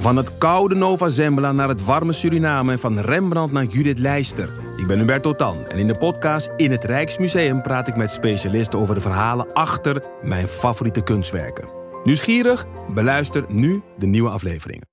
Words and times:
Van 0.00 0.16
het 0.16 0.38
koude 0.38 0.74
Nova 0.74 1.08
Zembla 1.08 1.52
naar 1.52 1.68
het 1.68 1.84
warme 1.84 2.12
Suriname 2.12 2.72
en 2.72 2.78
van 2.78 2.98
Rembrandt 2.98 3.52
naar 3.52 3.64
Judith 3.64 3.98
Leister. 3.98 4.52
Ik 4.76 4.86
ben 4.86 4.98
Hubert 4.98 5.22
Totan 5.22 5.66
en 5.66 5.78
in 5.78 5.86
de 5.86 5.98
podcast 5.98 6.50
In 6.56 6.70
het 6.70 6.84
Rijksmuseum 6.84 7.62
praat 7.62 7.88
ik 7.88 7.96
met 7.96 8.10
specialisten 8.10 8.78
over 8.78 8.94
de 8.94 9.00
verhalen 9.00 9.52
achter 9.52 10.02
mijn 10.22 10.48
favoriete 10.48 11.02
kunstwerken. 11.02 11.68
Nieuwsgierig? 12.04 12.66
Beluister 12.94 13.44
nu 13.48 13.82
de 13.98 14.06
nieuwe 14.06 14.30
afleveringen. 14.30 14.86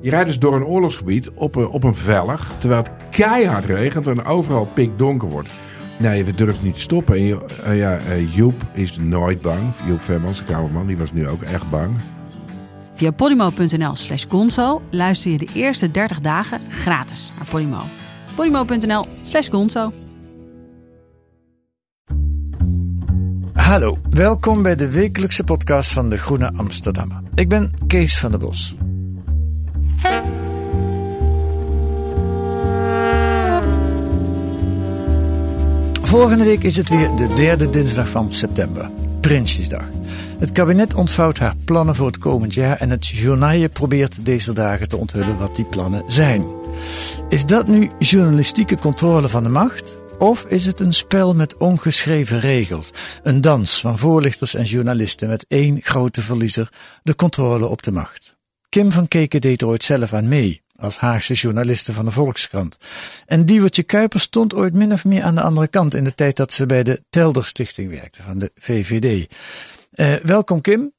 Je 0.00 0.10
rijdt 0.10 0.26
dus 0.26 0.38
door 0.38 0.54
een 0.54 0.64
oorlogsgebied 0.64 1.30
op 1.30 1.54
een, 1.54 1.68
op 1.68 1.84
een 1.84 1.94
vellig, 1.94 2.52
terwijl 2.58 2.82
het 2.82 2.92
keihard 3.10 3.64
regent 3.64 4.06
en 4.06 4.24
overal 4.24 4.66
pikdonker 4.74 5.28
wordt. 5.28 5.48
Nee, 5.98 6.24
we 6.24 6.34
durven 6.34 6.64
niet 6.64 6.74
te 6.74 6.80
stoppen. 6.80 7.16
En 7.16 7.42
eh, 7.64 7.78
ja, 7.78 7.98
eh, 7.98 8.34
Joep 8.34 8.62
is 8.72 8.98
nooit 8.98 9.40
bang. 9.40 9.74
Joep 9.86 10.00
Vermans, 10.00 10.38
de 10.38 10.44
kamerman, 10.44 10.86
die 10.86 10.96
was 10.96 11.12
nu 11.12 11.28
ook 11.28 11.42
echt 11.42 11.70
bang. 11.70 11.90
Via 13.00 13.12
podimo.nl 13.12 13.96
slash 13.96 14.24
gonzo 14.28 14.82
luister 14.90 15.30
je 15.30 15.38
de 15.38 15.48
eerste 15.54 15.90
30 15.90 16.20
dagen 16.20 16.60
gratis 16.68 17.32
naar 17.36 17.46
Podimo. 17.46 17.80
podimo.nl 18.34 19.06
slash 19.24 19.50
gonzo. 19.50 19.92
Hallo, 23.52 23.98
welkom 24.10 24.62
bij 24.62 24.76
de 24.76 24.88
wekelijkse 24.90 25.44
podcast 25.44 25.92
van 25.92 26.10
de 26.10 26.18
Groene 26.18 26.52
Amsterdammer. 26.56 27.22
Ik 27.34 27.48
ben 27.48 27.72
Kees 27.86 28.18
van 28.18 28.30
der 28.30 28.40
Bos. 28.40 28.76
Volgende 36.02 36.44
week 36.44 36.62
is 36.62 36.76
het 36.76 36.88
weer 36.88 37.16
de 37.16 37.32
derde 37.34 37.70
dinsdag 37.70 38.08
van 38.08 38.32
september, 38.32 38.90
Prinsjesdag. 39.30 39.88
Het 40.38 40.52
kabinet 40.52 40.94
ontvouwt 40.94 41.38
haar 41.38 41.54
plannen 41.64 41.94
voor 41.94 42.06
het 42.06 42.18
komend 42.18 42.54
jaar 42.54 42.76
en 42.76 42.90
het 42.90 43.06
journaal 43.06 43.68
probeert 43.68 44.24
deze 44.24 44.52
dagen 44.52 44.88
te 44.88 44.96
onthullen 44.96 45.38
wat 45.38 45.56
die 45.56 45.64
plannen 45.64 46.02
zijn. 46.06 46.46
Is 47.28 47.46
dat 47.46 47.66
nu 47.66 47.90
journalistieke 47.98 48.76
controle 48.76 49.28
van 49.28 49.42
de 49.42 49.48
macht? 49.48 49.96
Of 50.18 50.44
is 50.44 50.66
het 50.66 50.80
een 50.80 50.94
spel 50.94 51.34
met 51.34 51.56
ongeschreven 51.56 52.40
regels? 52.40 52.90
Een 53.22 53.40
dans 53.40 53.80
van 53.80 53.98
voorlichters 53.98 54.54
en 54.54 54.64
journalisten 54.64 55.28
met 55.28 55.44
één 55.48 55.78
grote 55.82 56.20
verliezer, 56.20 56.72
de 57.02 57.14
controle 57.14 57.66
op 57.66 57.82
de 57.82 57.92
macht. 57.92 58.36
Kim 58.68 58.90
van 58.92 59.08
Keken 59.08 59.40
deed 59.40 59.60
er 59.60 59.66
ooit 59.66 59.84
zelf 59.84 60.12
aan 60.12 60.28
mee, 60.28 60.62
als 60.80 60.98
Haagse 60.98 61.34
journaliste 61.34 61.92
van 61.92 62.04
de 62.04 62.10
Volkskrant. 62.10 62.78
En 63.26 63.44
Diewertje 63.44 63.82
Kuiper 63.82 64.20
stond 64.20 64.54
ooit 64.54 64.74
min 64.74 64.92
of 64.92 65.04
meer 65.04 65.22
aan 65.22 65.34
de 65.34 65.42
andere 65.42 65.68
kant 65.68 65.94
in 65.94 66.04
de 66.04 66.14
tijd 66.14 66.36
dat 66.36 66.52
ze 66.52 66.66
bij 66.66 66.82
de 66.82 67.02
Telder 67.10 67.44
Stichting 67.44 67.90
werkte 67.90 68.22
van 68.22 68.38
de 68.38 68.50
VVD. 68.54 69.28
Eh, 69.90 70.14
welkom 70.14 70.60
Kim. 70.60 70.92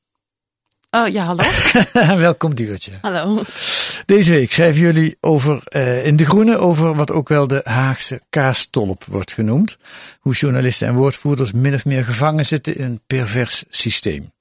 Oh 0.90 1.08
ja, 1.08 1.26
hallo. 1.26 1.44
welkom 2.18 2.56
Diewertje. 2.56 2.92
hallo. 3.02 3.44
Deze 4.06 4.32
week 4.32 4.52
schrijven 4.52 4.82
jullie 4.82 5.18
over, 5.20 5.62
eh, 5.64 6.06
in 6.06 6.16
De 6.16 6.26
Groene 6.26 6.58
over 6.58 6.96
wat 6.96 7.12
ook 7.12 7.30
wel 7.30 7.48
de 7.48 7.62
Haagse 7.64 8.22
kaastolp 8.30 9.06
wordt 9.06 9.34
genoemd. 9.34 9.78
Hoe 10.20 10.34
journalisten 10.34 10.88
en 10.88 10.94
woordvoerders 10.94 11.52
min 11.52 11.74
of 11.74 11.86
meer 11.86 12.04
gevangen 12.04 12.46
zitten 12.46 12.76
in 12.76 12.84
een 12.84 13.02
pervers 13.08 13.64
systeem. 13.70 14.32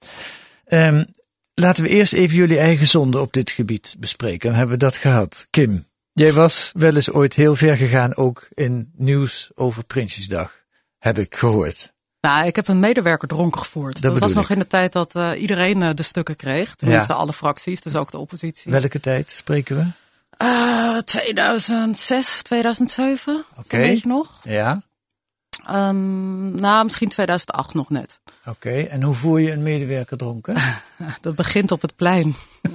Ehm, 0.64 1.04
laten 1.60 1.82
we 1.82 1.88
eerst 1.88 2.12
even 2.12 2.36
jullie 2.36 2.58
eigen 2.58 2.86
zonde 2.86 3.20
op 3.20 3.32
dit 3.32 3.50
gebied 3.50 3.96
bespreken. 3.98 4.48
Dan 4.48 4.58
hebben 4.58 4.78
we 4.78 4.84
dat 4.84 4.96
gehad. 4.96 5.46
Kim, 5.50 5.86
jij 6.12 6.32
was 6.32 6.70
wel 6.74 6.94
eens 6.94 7.10
ooit 7.10 7.34
heel 7.34 7.56
ver 7.56 7.76
gegaan 7.76 8.16
ook 8.16 8.48
in 8.54 8.92
nieuws 8.96 9.50
over 9.54 9.84
Prinsjesdag. 9.84 10.58
Heb 10.98 11.18
ik 11.18 11.36
gehoord. 11.36 11.92
Nou, 12.20 12.46
ik 12.46 12.56
heb 12.56 12.68
een 12.68 12.80
medewerker 12.80 13.28
dronken 13.28 13.60
gevoerd. 13.60 14.02
Dat, 14.02 14.18
was 14.18 14.32
nog 14.32 14.50
in 14.50 14.58
de 14.58 14.66
tijd 14.66 14.92
dat 14.92 15.14
eh, 15.14 15.30
iedereen 15.40 15.82
eh, 15.82 15.90
de 15.94 16.02
stukken 16.02 16.36
kreeg. 16.36 16.74
Tenminste, 16.74 17.12
alle 17.12 17.32
fracties, 17.32 17.80
dus 17.80 17.94
ook 17.94 18.10
de 18.10 18.18
oppositie. 18.18 18.72
Welke 18.72 19.00
tijd 19.00 19.30
spreken 19.30 19.76
we? 19.76 19.86
Eh, 20.36 20.98
2006, 20.98 22.42
2007, 22.42 23.44
Oké. 23.56 23.76
weet 23.76 24.00
je 24.00 24.08
nog? 24.08 24.40
Ja, 24.42 24.82
Ehm, 25.66 26.54
nou, 26.54 26.84
misschien 26.84 27.08
2008 27.08 27.74
nog 27.74 27.90
net. 27.90 28.20
Oké. 28.46 28.70
En 28.80 29.02
hoe 29.02 29.14
voer 29.14 29.40
je 29.40 29.52
een 29.52 29.62
medewerker 29.62 30.16
dronken? 30.16 30.56
Dat 31.20 31.34
begint 31.34 31.70
op 31.72 31.82
het 31.82 31.96
plein. 31.96 32.34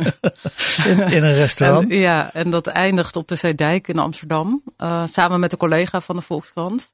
In, 0.86 1.00
in 1.00 1.24
een 1.24 1.34
restaurant? 1.36 1.92
En, 1.92 1.98
ja, 1.98 2.34
en 2.34 2.50
dat 2.50 2.68
eindigt 2.68 3.16
op 3.16 3.28
de 3.28 3.36
Zeedijk 3.36 3.88
in 3.88 3.98
Amsterdam. 3.98 4.62
eh, 4.78 5.04
samen 5.08 5.40
met 5.40 5.52
een 5.52 5.58
collega 5.58 6.02
van 6.02 6.16
de 6.16 6.22
Volkskrant. 6.22 6.92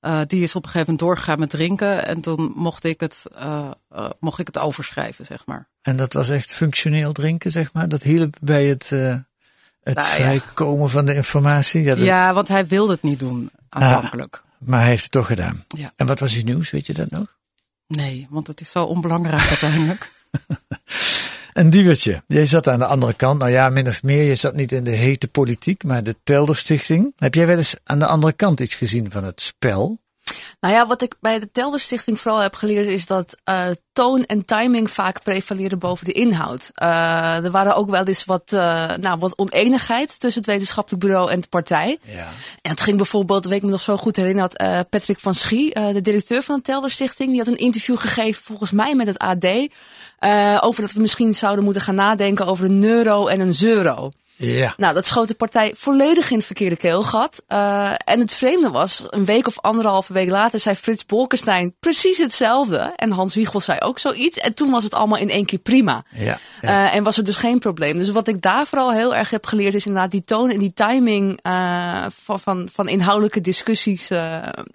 Eh, 0.00 0.20
die 0.26 0.42
is 0.42 0.54
op 0.54 0.62
een 0.64 0.70
gegeven 0.70 0.92
moment 0.92 0.98
doorgegaan 1.08 1.38
met 1.38 1.50
drinken. 1.50 2.06
En 2.06 2.20
toen 2.20 2.52
mocht 2.54 2.84
ik 2.84 3.00
het, 3.00 3.24
eh, 3.34 3.70
mocht 4.20 4.38
ik 4.38 4.46
het 4.46 4.58
overschrijven, 4.58 5.26
zeg 5.26 5.46
maar. 5.46 5.68
En 5.82 5.96
dat 5.96 6.12
was 6.12 6.28
echt 6.28 6.52
functioneel 6.52 7.12
drinken, 7.12 7.50
zeg 7.50 7.72
maar. 7.72 7.88
Dat 7.88 8.02
hielp 8.02 8.36
bij 8.40 8.64
het, 8.66 8.88
het 8.90 9.94
Nou 9.96 10.08
ja. 10.08 10.14
vrijkomen 10.14 10.90
van 10.90 11.04
de 11.04 11.14
informatie. 11.14 11.82
Ja, 11.82 11.94
dat- 11.94 12.04
Ja, 12.04 12.34
want 12.34 12.48
hij 12.48 12.66
wilde 12.66 12.92
het 12.92 13.02
niet 13.02 13.18
doen 13.18 13.50
aanvankelijk. 13.68 14.42
Maar 14.58 14.80
hij 14.80 14.88
heeft 14.88 15.02
het 15.02 15.12
toch 15.12 15.26
gedaan. 15.26 15.64
Ja. 15.68 15.92
En 15.96 16.06
wat 16.06 16.20
was 16.20 16.34
uw 16.34 16.42
nieuws, 16.44 16.70
weet 16.70 16.86
je 16.86 16.92
dat 16.94 17.10
nog? 17.10 17.38
Nee, 17.96 18.26
want 18.30 18.46
het 18.46 18.60
is 18.60 18.70
zo 18.70 18.84
onbelangrijk 18.84 19.48
uiteindelijk. 19.48 20.12
Een 21.52 21.70
diewertje. 21.70 22.22
Jij 22.26 22.46
zat 22.46 22.68
aan 22.68 22.78
de 22.78 22.86
andere 22.86 23.14
kant. 23.14 23.38
Nou 23.38 23.50
ja, 23.50 23.68
min 23.68 23.86
of 23.86 24.02
meer. 24.02 24.22
Je 24.22 24.34
zat 24.34 24.54
niet 24.54 24.72
in 24.72 24.84
de 24.84 24.90
hete 24.90 25.28
politiek, 25.28 25.84
maar 25.84 26.02
de 26.02 26.14
Telder 26.22 26.56
Stichting. 26.56 27.12
Heb 27.16 27.34
jij 27.34 27.46
wel 27.46 27.56
eens 27.56 27.76
aan 27.84 27.98
de 27.98 28.06
andere 28.06 28.32
kant 28.32 28.60
iets 28.60 28.74
gezien 28.74 29.10
van 29.10 29.24
het 29.24 29.40
spel? 29.40 29.98
Nou 30.60 30.74
ja, 30.74 30.86
wat 30.86 31.02
ik 31.02 31.14
bij 31.20 31.40
de 31.40 31.50
Telder 31.50 31.80
Stichting 31.80 32.20
vooral 32.20 32.40
heb 32.40 32.54
geleerd 32.54 32.86
is 32.86 33.06
dat 33.06 33.36
eh, 33.44 33.70
toon 34.00 34.24
en 34.24 34.44
timing 34.44 34.90
vaak 34.90 35.22
prevaleren 35.22 35.78
boven 35.78 36.04
de 36.04 36.12
inhoud. 36.12 36.70
Eh, 36.72 37.44
er 37.44 37.50
waren 37.50 37.76
ook 37.76 37.90
wel 37.90 38.04
eens 38.04 38.24
wat, 38.24 38.52
eh, 38.52 38.96
nou, 38.96 39.18
wat 39.18 39.38
oneenigheid 39.38 40.20
tussen 40.20 40.42
het 40.42 40.50
wetenschappelijk 40.50 41.02
bureau 41.04 41.30
en 41.30 41.40
de 41.40 41.48
partij. 41.48 41.98
Ja. 42.02 42.28
En 42.62 42.70
het 42.70 42.80
ging 42.80 42.96
bijvoorbeeld, 42.96 43.44
weet 43.44 43.56
ik 43.56 43.62
me 43.62 43.70
nog 43.70 43.80
zo 43.80 43.96
goed 43.96 44.16
herinneren, 44.16 44.50
had 44.50 44.58
eh, 44.58 44.80
Patrick 44.90 45.20
van 45.20 45.34
Schie, 45.34 45.74
de 45.74 46.00
directeur 46.00 46.42
van 46.42 46.56
de 46.56 46.62
Telder 46.62 46.90
Stichting, 46.90 47.28
die 47.30 47.38
had 47.38 47.48
een 47.48 47.56
interview 47.56 47.98
gegeven 47.98 48.42
volgens 48.42 48.70
mij 48.70 48.94
met 48.94 49.06
het 49.06 49.18
AD. 49.18 49.46
over 50.62 50.82
dat 50.82 50.92
we 50.92 51.00
misschien 51.00 51.34
zouden 51.34 51.64
moeten 51.64 51.82
gaan 51.82 51.94
nadenken 51.94 52.46
over 52.46 52.64
een 52.64 52.84
euro 52.84 53.26
en 53.26 53.40
een 53.40 53.54
euro. 53.60 54.10
Ja. 54.40 54.74
Nou, 54.76 54.94
dat 54.94 55.06
schoot 55.06 55.28
de 55.28 55.34
partij 55.34 55.74
volledig 55.76 56.30
in 56.30 56.36
het 56.36 56.46
verkeerde 56.46 56.76
keelgat. 56.76 57.42
Eh, 57.46 57.92
en 58.04 58.20
het 58.20 58.34
vreemde 58.34 58.70
was, 58.70 59.06
een 59.10 59.24
week 59.24 59.46
of 59.46 59.60
anderhalve 59.60 60.12
week 60.12 60.30
later 60.30 60.60
zei 60.60 60.76
Frits 60.76 61.06
Bolkestein 61.06 61.74
precies 61.80 62.18
hetzelfde. 62.18 62.92
En 62.96 63.10
Hans 63.10 63.34
Wiegel 63.34 63.60
zei 63.60 63.78
ook 63.80 63.98
zoiets. 63.98 64.38
En 64.38 64.54
toen 64.54 64.70
was 64.70 64.84
het 64.84 64.94
allemaal 64.94 65.18
in 65.18 65.30
één 65.30 65.44
keer 65.44 65.58
prima. 65.58 66.04
Ja. 66.10 66.38
ja. 66.60 66.88
Eh, 66.88 66.94
en 66.94 67.02
was 67.04 67.16
er 67.16 67.24
dus 67.24 67.36
geen 67.36 67.58
probleem. 67.58 67.98
Dus 67.98 68.10
wat 68.10 68.28
ik 68.28 68.40
daar 68.40 68.66
vooral 68.66 68.92
heel 68.92 69.14
erg 69.14 69.30
heb 69.30 69.46
geleerd 69.46 69.74
is 69.74 69.86
inderdaad 69.86 70.10
die 70.10 70.24
toon 70.24 70.50
en 70.50 70.58
die 70.58 70.72
timing 70.74 71.38
eh, 71.42 72.04
van, 72.22 72.40
van, 72.40 72.68
van 72.72 72.88
inhoudelijke 72.88 73.40
discussies. 73.40 74.08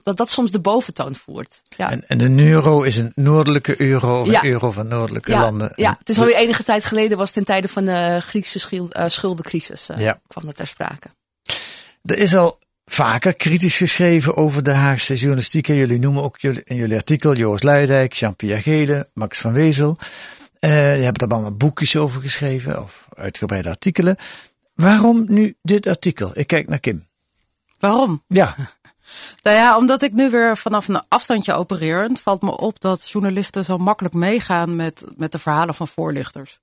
dat 0.03 0.17
dat 0.17 0.31
soms 0.31 0.51
de 0.51 0.59
boventoon 0.59 1.15
voert. 1.15 1.61
Ja. 1.77 1.91
En, 1.91 2.03
en 2.07 2.19
een 2.19 2.39
euro 2.39 2.81
is 2.81 2.97
een 2.97 3.11
noordelijke 3.15 3.81
euro 3.81 4.21
of 4.21 4.27
Ja. 4.27 4.43
een 4.43 4.49
euro 4.49 4.71
van 4.71 4.87
noordelijke 4.87 5.31
landen. 5.31 5.71
ja, 5.75 5.95
het 5.99 6.09
is 6.09 6.19
alweer 6.19 6.35
enige 6.35 6.63
tijd 6.63 6.85
geleden, 6.85 7.17
was 7.17 7.31
ten 7.31 7.43
tijde 7.43 7.67
van 7.67 7.85
de 7.85 8.19
Griekse 8.21 8.87
eh, 8.89 9.03
schuldencrisis. 9.07 9.54
Eh, 9.63 9.97
Ja. 9.97 10.19
kwam 10.27 10.45
dat 10.45 10.55
ter 10.55 10.67
sprake. 10.67 11.07
Er 12.03 12.17
is 12.17 12.35
al 12.35 12.59
vaker 12.85 13.33
kritisch 13.35 13.77
geschreven 13.77 14.35
over 14.35 14.63
de 14.63 14.71
Haagse 14.71 15.15
journalistiek. 15.15 15.67
En 15.67 15.75
jullie 15.75 15.99
noemen 15.99 16.23
ook 16.23 16.39
jullie, 16.39 16.61
in 16.65 16.75
jullie 16.75 16.95
artikel 16.95 17.35
Joost 17.35 17.63
Luidijk, 17.63 18.13
Jean-Pierre 18.13 18.61
Gele, 18.61 19.09
Max 19.13 19.37
van 19.37 19.53
Wezel. 19.53 19.97
Eh 20.59 20.97
je 20.97 21.03
hebt 21.03 21.21
er 21.21 21.27
allemaal 21.27 21.55
boekjes 21.55 21.95
over 21.95 22.21
geschreven 22.21 22.83
of 22.83 23.07
uitgebreide 23.15 23.69
artikelen. 23.69 24.15
Waarom 24.73 25.25
nu 25.27 25.55
dit 25.61 25.87
artikel? 25.87 26.31
Ik 26.33 26.47
kijk 26.47 26.67
naar 26.67 26.79
Kim. 26.79 27.07
Waarom? 27.79 28.23
Ja, 28.27 28.55
Nou 29.43 29.57
ja, 29.57 29.77
omdat 29.77 30.01
ik 30.01 30.13
nu 30.13 30.29
weer 30.29 30.57
vanaf 30.57 30.87
een 30.87 31.03
afstandje 31.07 31.53
opereer. 31.53 32.01
Het 32.01 32.19
valt 32.19 32.41
me 32.41 32.57
op 32.57 32.81
dat 32.81 33.09
journalisten 33.09 33.65
zo 33.65 33.77
makkelijk 33.77 34.13
meegaan 34.13 34.75
met, 34.75 35.03
met 35.17 35.31
de 35.31 35.39
verhalen 35.39 35.75
van 35.75 35.87
voorlichters. 35.87 36.59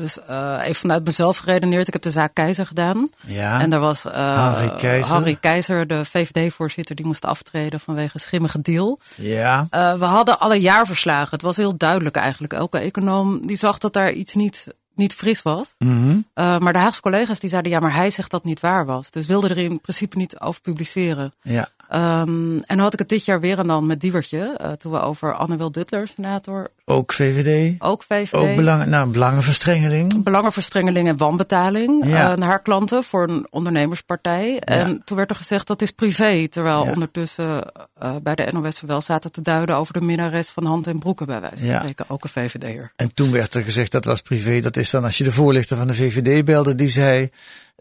Dus 0.00 0.18
eh, 0.20 0.58
even 0.62 0.74
vanuit 0.74 1.04
mezelf 1.04 1.36
geredeneerd. 1.36 1.86
Ik 1.86 1.92
heb 1.92 2.02
de 2.02 2.10
zaak 2.10 2.34
Keizer 2.34 2.66
gedaan. 2.66 3.08
ja. 3.26 3.60
En 3.60 3.72
er 3.72 3.80
was 3.80 4.04
eh, 4.04 4.12
Harry 4.12 4.70
Keizer. 4.76 5.14
Harry 5.14 5.36
Keizer, 5.40 5.86
de 5.86 6.04
VVD-voorzitter, 6.04 6.94
die 6.94 7.06
moest 7.06 7.24
aftreden 7.24 7.80
vanwege 7.80 8.18
schimmige 8.18 8.60
deal. 8.60 8.98
ja. 9.14 9.66
Eh, 9.70 9.94
we 9.94 10.04
hadden 10.04 10.40
alle 10.40 10.60
jaarverslagen. 10.60 11.30
Het 11.30 11.42
was 11.42 11.56
heel 11.56 11.76
duidelijk 11.76 12.16
eigenlijk. 12.16 12.52
Elke 12.52 12.78
econoom 12.78 13.46
die 13.46 13.56
zag 13.56 13.78
dat 13.78 13.92
daar 13.92 14.12
iets 14.12 14.34
niet, 14.34 14.66
niet 14.94 15.14
fris 15.14 15.42
was. 15.42 15.74
Mhm. 15.78 16.18
Maar 16.34 16.72
de 16.72 16.78
Haagse 16.78 17.00
collega's 17.00 17.38
die 17.38 17.50
zeiden, 17.50 17.70
ja, 17.70 17.78
maar 17.78 17.94
hij 17.94 18.10
zegt 18.10 18.30
dat 18.30 18.44
niet 18.44 18.60
waar 18.60 18.86
was. 18.86 19.10
Dus 19.10 19.26
wilden 19.26 19.50
er 19.50 19.58
in 19.58 19.80
principe 19.80 20.16
niet 20.16 20.40
over 20.40 20.60
publiceren. 20.60 21.34
ja. 21.42 21.68
Ehm, 21.88 22.56
en 22.56 22.62
dan 22.66 22.78
had 22.78 22.92
ik 22.92 22.98
het 22.98 23.08
dit 23.08 23.24
jaar 23.24 23.40
weer 23.40 23.58
en 23.58 23.66
dan 23.66 23.86
met 23.86 24.00
Diewertje. 24.00 24.54
eh, 24.56 24.72
toen 24.72 24.92
we 24.92 25.00
over 25.00 25.34
Anne-Wil 25.34 25.72
Duttler, 25.72 26.08
senator, 26.08 26.70
Ook 26.84 27.12
VVD. 27.12 27.74
ook 27.82 28.02
VVD. 28.08 28.32
Ook 28.34 28.56
belangen, 28.56 28.88
nou, 28.88 29.08
belangenverstrengeling. 29.10 30.22
belangenverstrengeling 30.22 31.08
en 31.08 31.16
wanbetaling 31.16 32.06
Ja. 32.06 32.30
eh, 32.32 32.36
naar 32.38 32.48
haar 32.48 32.62
klanten 32.62 33.04
voor 33.04 33.28
een 33.28 33.46
ondernemerspartij. 33.50 34.58
En 34.58 35.02
toen 35.04 35.16
werd 35.16 35.30
er 35.30 35.36
gezegd 35.36 35.66
dat 35.66 35.82
is 35.82 35.90
privé. 35.90 36.48
Terwijl 36.48 36.84
Ja. 36.84 36.90
ondertussen 36.92 37.62
eh, 37.98 38.16
bij 38.22 38.34
de 38.34 38.46
NOS 38.52 38.80
wel 38.80 39.00
zaten 39.00 39.32
te 39.32 39.42
duiden 39.42 39.76
over 39.76 39.92
de 39.92 40.00
minnares 40.00 40.48
van 40.48 40.64
Hand 40.64 40.86
en 40.86 40.98
Broeken 40.98 41.26
bij 41.26 41.40
wijze 41.40 41.56
van 41.56 41.66
Ja. 41.66 41.78
spreken. 41.78 42.04
Ook 42.08 42.24
een 42.24 42.30
VVD'er. 42.30 42.92
En 42.96 43.14
toen 43.14 43.30
werd 43.32 43.54
er 43.54 43.62
gezegd 43.64 43.92
dat 43.92 44.04
was 44.04 44.20
privé. 44.20 44.60
Dat 44.60 44.76
is 44.76 44.90
dan 44.90 45.04
als 45.04 45.18
je 45.18 45.24
de 45.24 45.32
voorlichter 45.32 45.76
van 45.76 45.86
de 45.86 45.94
VVD 45.94 46.44
belde, 46.44 46.74
die 46.74 46.88
zei 46.88 47.30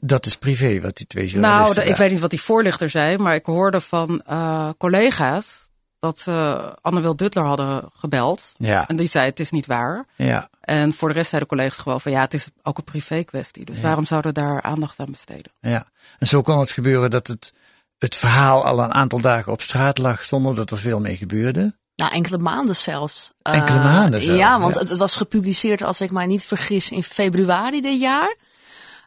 dat 0.05 0.25
is 0.25 0.35
privé 0.35 0.81
wat 0.81 0.97
die 0.97 1.07
twee 1.07 1.23
Nou, 1.25 1.33
journalisten. 1.39 1.83
de- 1.83 1.89
ik 1.89 1.95
weet 1.95 2.11
niet 2.11 2.19
wat 2.19 2.29
die 2.29 2.41
voorlichter 2.41 2.89
zei, 2.89 3.17
maar 3.17 3.35
ik 3.35 3.45
hoorde 3.45 3.81
van 3.81 4.21
eh, 4.25 4.69
collega's 4.77 5.61
dat 5.99 6.19
ze 6.19 6.59
Anne-Wil 6.81 7.15
Duttler 7.15 7.45
hadden 7.45 7.89
gebeld. 7.97 8.51
Ja, 8.57 8.87
En 8.87 8.95
die 8.95 9.07
zei 9.07 9.25
het 9.25 9.39
is 9.39 9.51
niet 9.51 9.65
waar. 9.65 10.05
ja. 10.15 10.49
En 10.61 10.93
voor 10.93 11.07
de 11.09 11.13
rest 11.13 11.29
zeiden 11.29 11.49
collega's 11.49 11.77
gewoon 11.77 12.01
van 12.01 12.11
ja, 12.11 12.21
het 12.21 12.33
is 12.33 12.47
ook 12.61 12.77
een 12.77 12.83
privé 12.83 13.23
kwestie. 13.23 13.65
Dus 13.65 13.81
waarom 13.81 14.05
zouden 14.05 14.33
we 14.33 14.39
daar 14.39 14.61
aandacht 14.61 14.99
aan 14.99 15.11
besteden? 15.11 15.51
Ja, 15.61 15.85
en 16.19 16.27
zo 16.27 16.41
kon 16.41 16.59
het 16.59 16.71
gebeuren 16.71 17.09
dat 17.09 17.27
het, 17.27 17.53
het 17.97 18.15
verhaal 18.15 18.65
al 18.65 18.79
een 18.79 18.93
aantal 18.93 19.21
dagen 19.21 19.51
op 19.51 19.61
straat 19.61 19.97
lag 19.97 20.23
zonder 20.25 20.55
dat 20.55 20.71
er 20.71 20.77
veel 20.77 20.99
mee 20.99 21.17
gebeurde. 21.17 21.75
Nou, 21.95 22.11
enkele 22.13 22.37
maanden 22.37 22.75
zelfs. 22.75 23.31
Enkele 23.41 23.77
Eh, 23.77 23.83
maanden 23.83 24.21
zelfs, 24.21 24.39
Ja, 24.39 24.59
want 24.59 24.73
ja. 24.75 24.79
Het 24.79 24.97
was 24.97 25.15
gepubliceerd, 25.15 25.83
als 25.83 26.01
ik 26.01 26.11
mij 26.11 26.25
niet 26.25 26.43
vergis, 26.43 26.89
in 26.91 27.03
februari 27.03 27.81
dit 27.81 27.99
jaar. 27.99 28.35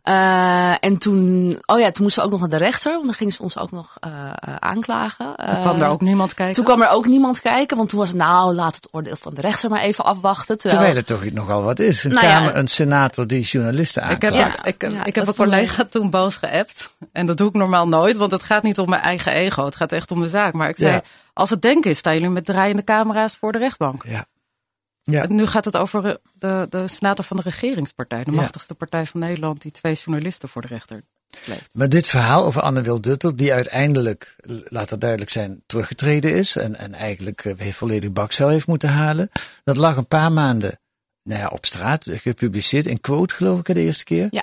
Eh, 0.07 0.75
en 0.81 0.99
toen, 0.99 1.51
oh 1.65 1.79
ja, 1.79 1.91
toen 1.91 2.03
moesten 2.03 2.23
we 2.23 2.29
ook 2.29 2.31
nog 2.31 2.41
naar 2.41 2.59
de 2.59 2.65
rechter, 2.65 2.93
want 2.93 3.05
dan 3.05 3.15
gingen 3.15 3.33
ze 3.33 3.43
ons 3.43 3.59
ook 3.59 3.71
nog 3.71 3.97
eh, 4.01 4.11
eh, 4.35 4.55
aanklagen. 4.59 5.37
Toen 5.37 5.61
kwam 5.61 5.81
er 5.81 5.89
ook 5.89 6.01
niemand 6.01 6.35
kijken. 6.35 6.55
Toen 6.55 6.65
kwam 6.65 6.83
er 6.83 6.89
ook 6.89 7.07
niemand 7.07 7.41
kijken, 7.41 7.77
want 7.77 7.89
toen 7.89 7.99
was 7.99 8.09
het 8.09 8.19
nou, 8.19 8.55
laat 8.55 8.75
het 8.75 8.89
oordeel 8.91 9.17
van 9.17 9.35
de 9.35 9.41
rechter 9.41 9.71
maar 9.71 9.81
even 9.81 10.05
afwachten. 10.05 10.59
Terwijl, 10.59 10.83
Terwijl 10.83 10.97
het 10.97 11.07
toch 11.07 11.33
nogal 11.33 11.63
wat 11.63 11.79
is. 11.79 12.05
Een, 12.05 12.13
Nou 12.13 12.27
ja, 12.27 12.35
kamer, 12.35 12.57
een 12.57 12.69
senator 12.69 13.27
die 13.27 13.43
journalisten 13.43 14.03
Ik 14.03 14.23
heb, 14.23 14.33
aanklaagt. 14.33 14.59
Ja. 14.59 14.65
ik, 14.65 14.83
ik 14.83 14.91
Ja, 14.93 15.21
heb 15.21 15.27
een 15.27 15.35
collega 15.35 15.85
toen 15.91 16.11
boos 16.11 16.37
geappt. 16.37 16.91
En 17.13 17.27
dat 17.27 17.37
doe 17.37 17.49
ik 17.49 17.55
normaal 17.55 17.89
nooit, 17.89 18.17
want 18.17 18.33
het 18.33 18.43
gaat 18.43 18.63
niet 18.63 18.79
om 18.79 18.89
mijn 18.89 19.03
eigen 19.03 19.33
ego. 19.33 19.65
Het 19.65 19.77
gaat 19.77 19.93
echt 19.93 20.11
om 20.11 20.21
de 20.21 20.29
zaak. 20.29 20.53
Maar 20.53 20.69
ik 20.69 20.77
zei, 20.77 20.93
Ja. 20.93 21.03
als 21.33 21.51
het 21.51 21.63
denken 21.63 21.91
is, 21.91 21.99
staan 21.99 22.15
jullie 22.15 22.29
met 22.29 22.45
draaiende 22.45 22.85
camera's 22.85 23.37
voor 23.41 23.53
de 23.53 23.59
rechtbank. 23.59 24.03
Ja. 24.05 24.27
Ja. 25.11 25.27
Nu 25.27 25.47
gaat 25.47 25.65
het 25.65 25.77
over 25.77 26.05
eh, 26.07 26.15
de, 26.39 26.67
de 26.71 26.89
senator 26.89 27.25
van 27.25 27.37
de 27.37 27.43
regeringspartij. 27.43 28.25
De 28.25 28.31
Ja. 28.31 28.37
machtigste 28.37 28.75
partij 28.75 29.07
van 29.07 29.21
Nederland 29.21 29.63
die 29.63 29.71
twee 29.71 29.95
journalisten 29.95 30.49
voor 30.49 30.63
de 30.63 30.69
rechter 30.69 31.03
sleept. 31.45 31.69
Maar 31.73 31.89
dit 31.89 32.07
verhaal 32.07 32.45
over 32.45 32.63
Anne-Wil 32.63 33.01
Duttel, 33.01 33.37
die 33.37 33.53
uiteindelijk, 33.53 34.37
laat 34.65 34.91
het 34.91 35.01
duidelijk 35.01 35.31
zijn, 35.31 35.63
teruggetreden 35.67 36.35
is 36.35 36.57
en, 36.57 36.77
en 36.77 36.95
eigenlijk 36.95 37.45
eh, 37.45 37.73
volledig 37.73 38.13
bakcel 38.13 38.49
heeft 38.49 38.67
moeten 38.67 38.89
halen, 38.89 39.31
dat 39.65 39.77
lag 39.77 39.97
een 39.97 40.07
paar 40.09 40.33
maanden 40.33 40.79
nou 41.23 41.41
ja, 41.41 41.49
op 41.49 41.67
straat, 41.67 42.07
gepubliceerd 42.11 42.87
in 42.87 43.01
quote 43.01 43.35
geloof 43.35 43.59
ik 43.59 43.65
de 43.75 43.81
eerste 43.81 44.05
keer. 44.05 44.29
Ja. 44.31 44.43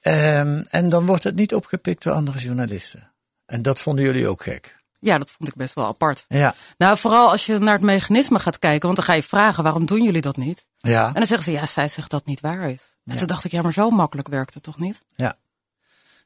Ehm, 0.00 0.62
en 0.70 0.88
dan 0.88 1.06
wordt 1.06 1.24
het 1.24 1.34
niet 1.34 1.54
opgepikt 1.54 2.02
door 2.02 2.12
andere 2.12 2.38
journalisten. 2.38 3.12
En 3.46 3.62
dat 3.62 3.80
vonden 3.80 4.04
jullie 4.04 4.28
ook 4.28 4.42
gek. 4.42 4.76
Ja, 5.00 5.18
dat 5.18 5.30
vond 5.30 5.48
ik 5.48 5.54
best 5.54 5.74
wel 5.74 5.86
apart. 5.86 6.24
Ja, 6.28 6.54
Nou, 6.76 6.98
vooral 6.98 7.30
als 7.30 7.46
je 7.46 7.58
naar 7.58 7.74
het 7.74 7.82
mechanisme 7.82 8.38
gaat 8.38 8.58
kijken. 8.58 8.82
Want 8.84 8.96
dan 8.96 9.04
ga 9.04 9.12
je 9.12 9.22
vragen, 9.22 9.62
waarom 9.62 9.86
doen 9.86 10.02
jullie 10.02 10.20
dat 10.20 10.36
niet? 10.36 10.66
ja, 10.78 11.06
En 11.06 11.12
dan 11.14 11.26
zeggen 11.26 11.44
ze, 11.44 11.52
ja, 11.52 11.66
zij 11.66 11.88
zegt 11.88 12.10
dat 12.10 12.26
niet 12.26 12.40
waar 12.40 12.70
is. 12.70 12.96
En 13.04 13.12
Ja. 13.12 13.18
toen 13.18 13.26
dacht 13.26 13.44
ik, 13.44 13.50
ja, 13.50 13.62
maar 13.62 13.72
zo 13.72 13.90
makkelijk 13.90 14.28
werkt 14.28 14.54
het 14.54 14.62
toch 14.62 14.78
niet? 14.78 14.98
ja. 15.16 15.36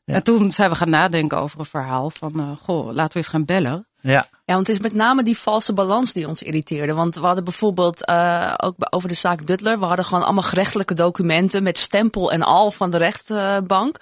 Ja. 0.05 0.15
En 0.15 0.23
toen 0.23 0.53
zijn 0.53 0.71
we 0.71 0.77
gaan 0.77 0.91
nadenken 0.91 1.39
over 1.39 1.59
een 1.61 1.67
verhaal 1.67 2.11
van, 2.11 2.41
eh, 2.41 2.51
goh, 2.65 2.87
laten 2.93 3.13
we 3.13 3.19
eens 3.19 3.29
gaan 3.29 3.45
bellen. 3.45 3.87
Ja. 4.03 4.29
Ja, 4.45 4.55
want 4.55 4.67
het 4.67 4.77
is 4.77 4.83
met 4.83 4.95
name 4.95 5.23
die 5.23 5.39
valse 5.39 5.73
balans 5.73 6.13
die 6.13 6.29
ons 6.29 6.43
irriteerde. 6.43 6.93
Want 6.93 7.15
we 7.15 7.27
hadden 7.27 7.45
bijvoorbeeld 7.45 8.05
eh, 8.05 8.55
ook 8.57 8.75
over 8.91 9.09
de 9.09 9.15
zaak 9.15 9.47
Duttler. 9.47 9.79
We 9.79 9.85
hadden 9.85 10.05
gewoon 10.05 10.25
allemaal 10.25 10.43
gerechtelijke 10.43 10.95
documenten 10.95 11.63
met 11.63 11.79
stempel 11.79 12.33
en 12.33 12.43
al 12.43 12.71
van 12.71 12.91
de 12.91 12.97
rechtbank. 12.97 13.97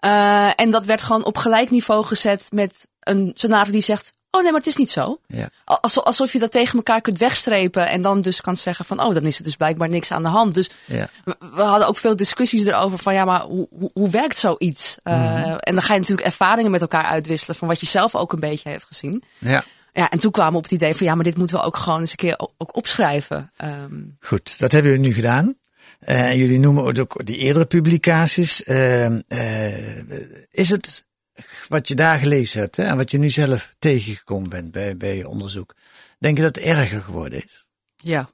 Eh, 0.00 0.60
en 0.60 0.70
dat 0.70 0.86
werd 0.86 1.02
gewoon 1.02 1.24
op 1.24 1.38
gelijk 1.38 1.70
niveau 1.70 2.04
gezet 2.04 2.46
met 2.52 2.86
een 3.00 3.30
senator 3.34 3.72
die 3.72 3.82
zegt... 3.82 4.14
Oh 4.30 4.42
nee, 4.42 4.50
maar 4.50 4.60
het 4.60 4.68
is 4.70 4.76
niet 4.76 4.90
zo. 4.90 5.20
Ja. 5.26 5.48
Alsof, 5.64 6.04
alsof 6.04 6.32
je 6.32 6.38
dat 6.38 6.50
tegen 6.50 6.76
elkaar 6.76 7.00
kunt 7.00 7.18
wegstrepen 7.18 7.88
en 7.88 8.02
dan 8.02 8.20
dus 8.20 8.40
kan 8.40 8.56
zeggen 8.56 8.84
van... 8.84 9.00
Oh, 9.02 9.14
dan 9.14 9.22
is 9.22 9.38
er 9.38 9.44
dus 9.44 9.56
blijkbaar 9.56 9.88
niks 9.88 10.10
aan 10.12 10.22
de 10.22 10.28
hand. 10.28 10.54
Dus 10.54 10.70
Ja. 10.86 11.08
we, 11.24 11.36
we 11.54 11.62
hadden 11.62 11.88
ook 11.88 11.96
veel 11.96 12.16
discussies 12.16 12.64
erover 12.64 12.98
van... 12.98 13.14
Ja, 13.14 13.24
maar 13.24 13.40
hoe, 13.40 13.68
hoe, 13.78 13.90
hoe 13.94 14.10
werkt 14.10 14.38
zoiets? 14.38 14.98
Eh, 15.02 15.14
Mhm. 15.14 15.56
En 15.56 15.74
dan 15.74 15.82
ga 15.82 15.92
je 15.94 16.00
natuurlijk 16.00 16.26
ervaringen 16.28 16.70
met 16.70 16.80
elkaar 16.80 17.04
uitwisselen... 17.04 17.56
van 17.56 17.68
wat 17.68 17.80
je 17.80 17.86
zelf 17.86 18.14
ook 18.14 18.32
een 18.32 18.40
beetje 18.40 18.68
heeft 18.68 18.84
gezien. 18.84 19.22
ja. 19.38 19.64
Ja, 19.92 20.10
en 20.10 20.18
toen 20.18 20.30
kwamen 20.30 20.52
we 20.52 20.58
op 20.58 20.62
het 20.62 20.72
idee 20.72 20.94
van 20.94 21.06
ja, 21.06 21.14
maar 21.14 21.24
dit 21.24 21.36
moeten 21.36 21.56
we 21.56 21.62
ook 21.64 21.76
gewoon 21.76 22.00
eens 22.00 22.10
een 22.10 22.16
keer 22.16 22.38
ook, 22.56 22.76
opschrijven. 22.76 23.50
Ehm, 23.56 24.02
Goed, 24.20 24.58
dat 24.58 24.72
hebben 24.72 24.90
jullie 24.90 25.06
nu 25.06 25.14
gedaan. 25.14 25.54
En 26.00 26.36
jullie 26.38 26.58
noemen 26.58 26.84
ook 26.84 27.26
die 27.26 27.36
eerdere 27.36 27.64
publicaties. 27.64 28.62
Ehm, 28.64 29.20
eh, 29.28 29.98
is 30.50 30.68
het 30.70 31.04
wat 31.68 31.88
je 31.88 31.94
daar 31.94 32.18
gelezen 32.18 32.60
hebt 32.60 32.76
hè, 32.76 32.82
en 32.82 32.96
wat 32.96 33.10
je 33.10 33.18
nu 33.18 33.30
zelf 33.30 33.74
tegengekomen 33.78 34.48
bent 34.48 34.70
bij, 34.70 34.96
bij 34.96 35.16
je 35.16 35.28
onderzoek, 35.28 35.74
denk 36.18 36.36
je 36.36 36.42
dat 36.42 36.54
het 36.54 36.64
erger 36.64 37.02
geworden 37.02 37.44
is? 37.44 37.68
Ja, 37.96 38.28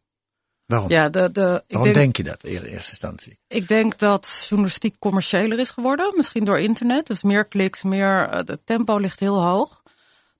Waarom? 0.66 0.90
ja 0.90 1.08
de, 1.08 1.32
de, 1.32 1.62
ik, 1.66 1.76
Waarom 1.76 1.92
denk, 1.92 1.94
denk 1.94 2.16
je 2.16 2.22
dat 2.22 2.44
in 2.44 2.62
eerste 2.62 2.90
instantie? 2.90 3.38
ik 3.46 3.68
denk 3.68 3.98
dat 3.98 4.46
journalistiek 4.48 4.98
commerciëler 4.98 5.58
is 5.58 5.70
geworden. 5.70 6.12
Misschien 6.16 6.44
door 6.44 6.58
internet. 6.58 7.06
Dus 7.06 7.22
meer 7.22 7.44
kliks, 7.44 7.82
meer, 7.82 8.28
eh, 8.28 8.36
het 8.44 8.60
tempo 8.66 8.96
ligt 8.96 9.20
heel 9.20 9.42
hoog. 9.42 9.82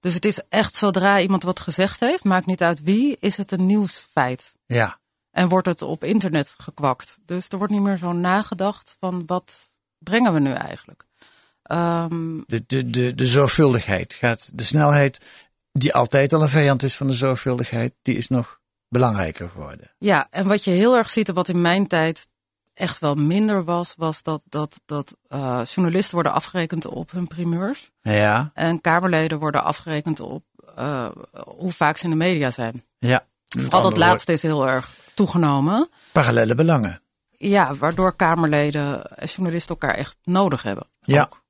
Dus 0.00 0.14
het 0.14 0.24
is 0.24 0.40
echt 0.48 0.74
zodra 0.74 1.20
iemand 1.20 1.42
wat 1.42 1.60
gezegd 1.60 2.00
heeft, 2.00 2.24
maakt 2.24 2.46
niet 2.46 2.62
uit 2.62 2.82
wie, 2.82 3.16
is 3.20 3.36
het 3.36 3.52
een 3.52 3.66
nieuwsfeit. 3.66 4.52
Ja, 4.66 4.98
En 5.30 5.48
wordt 5.48 5.66
het 5.66 5.82
op 5.82 6.04
internet 6.04 6.54
gekwakt. 6.58 7.16
Dus 7.26 7.48
er 7.48 7.58
wordt 7.58 7.72
niet 7.72 7.82
meer 7.82 7.96
zo 7.96 8.12
nagedacht 8.12 8.96
van 9.00 9.22
wat 9.26 9.68
brengen 9.98 10.32
we 10.32 10.40
nu 10.40 10.52
eigenlijk. 10.52 11.04
Ehm, 11.62 12.40
de, 12.46 12.64
de, 12.66 12.86
de, 12.86 13.14
de 13.14 13.26
zorgvuldigheid 13.26 14.12
gaat, 14.14 14.50
de 14.58 14.64
snelheid, 14.64 15.20
die 15.72 15.94
altijd 15.94 16.32
al 16.32 16.42
een 16.42 16.48
vijand 16.48 16.82
is 16.82 16.96
van 16.96 17.06
de 17.06 17.12
zorgvuldigheid, 17.12 17.92
die 18.02 18.16
is 18.16 18.28
nog 18.28 18.60
belangrijker 18.88 19.48
geworden. 19.48 19.90
ja, 19.98 20.26
en 20.30 20.46
wat 20.46 20.64
je 20.64 20.70
heel 20.70 20.96
erg 20.96 21.10
ziet 21.10 21.28
en 21.28 21.34
wat 21.34 21.48
in 21.48 21.60
mijn 21.60 21.86
tijd 21.86 22.28
echt 22.74 22.98
wel 22.98 23.14
minder 23.14 23.64
was, 23.64 23.94
was 23.96 24.22
dat, 24.22 24.42
dat, 24.48 24.80
dat 24.86 25.16
eh, 25.28 25.60
journalisten 25.64 26.14
worden 26.14 26.32
afgerekend 26.32 26.86
op 26.86 27.10
hun 27.10 27.26
primeurs. 27.26 27.90
Ja, 28.02 28.50
En 28.54 28.80
Kamerleden 28.80 29.38
worden 29.38 29.64
afgerekend 29.64 30.20
op 30.20 30.44
eh, 30.76 31.08
hoe 31.44 31.72
vaak 31.72 31.96
ze 31.96 32.04
in 32.04 32.10
de 32.10 32.16
media 32.16 32.50
zijn. 32.50 32.84
ja. 32.98 33.26
Al 33.70 33.82
dat 33.82 33.96
laatste 33.96 34.32
is 34.32 34.42
heel 34.42 34.68
erg 34.68 34.90
toegenomen. 35.14 35.88
Parallele 36.12 36.54
belangen. 36.54 37.02
Ja, 37.30 37.74
waardoor 37.74 38.16
Kamerleden 38.16 39.16
en 39.16 39.26
journalisten 39.26 39.68
elkaar 39.70 39.94
echt 39.94 40.16
nodig 40.22 40.62
hebben. 40.62 40.86
Ja. 41.00 41.22
Ook. 41.22 41.41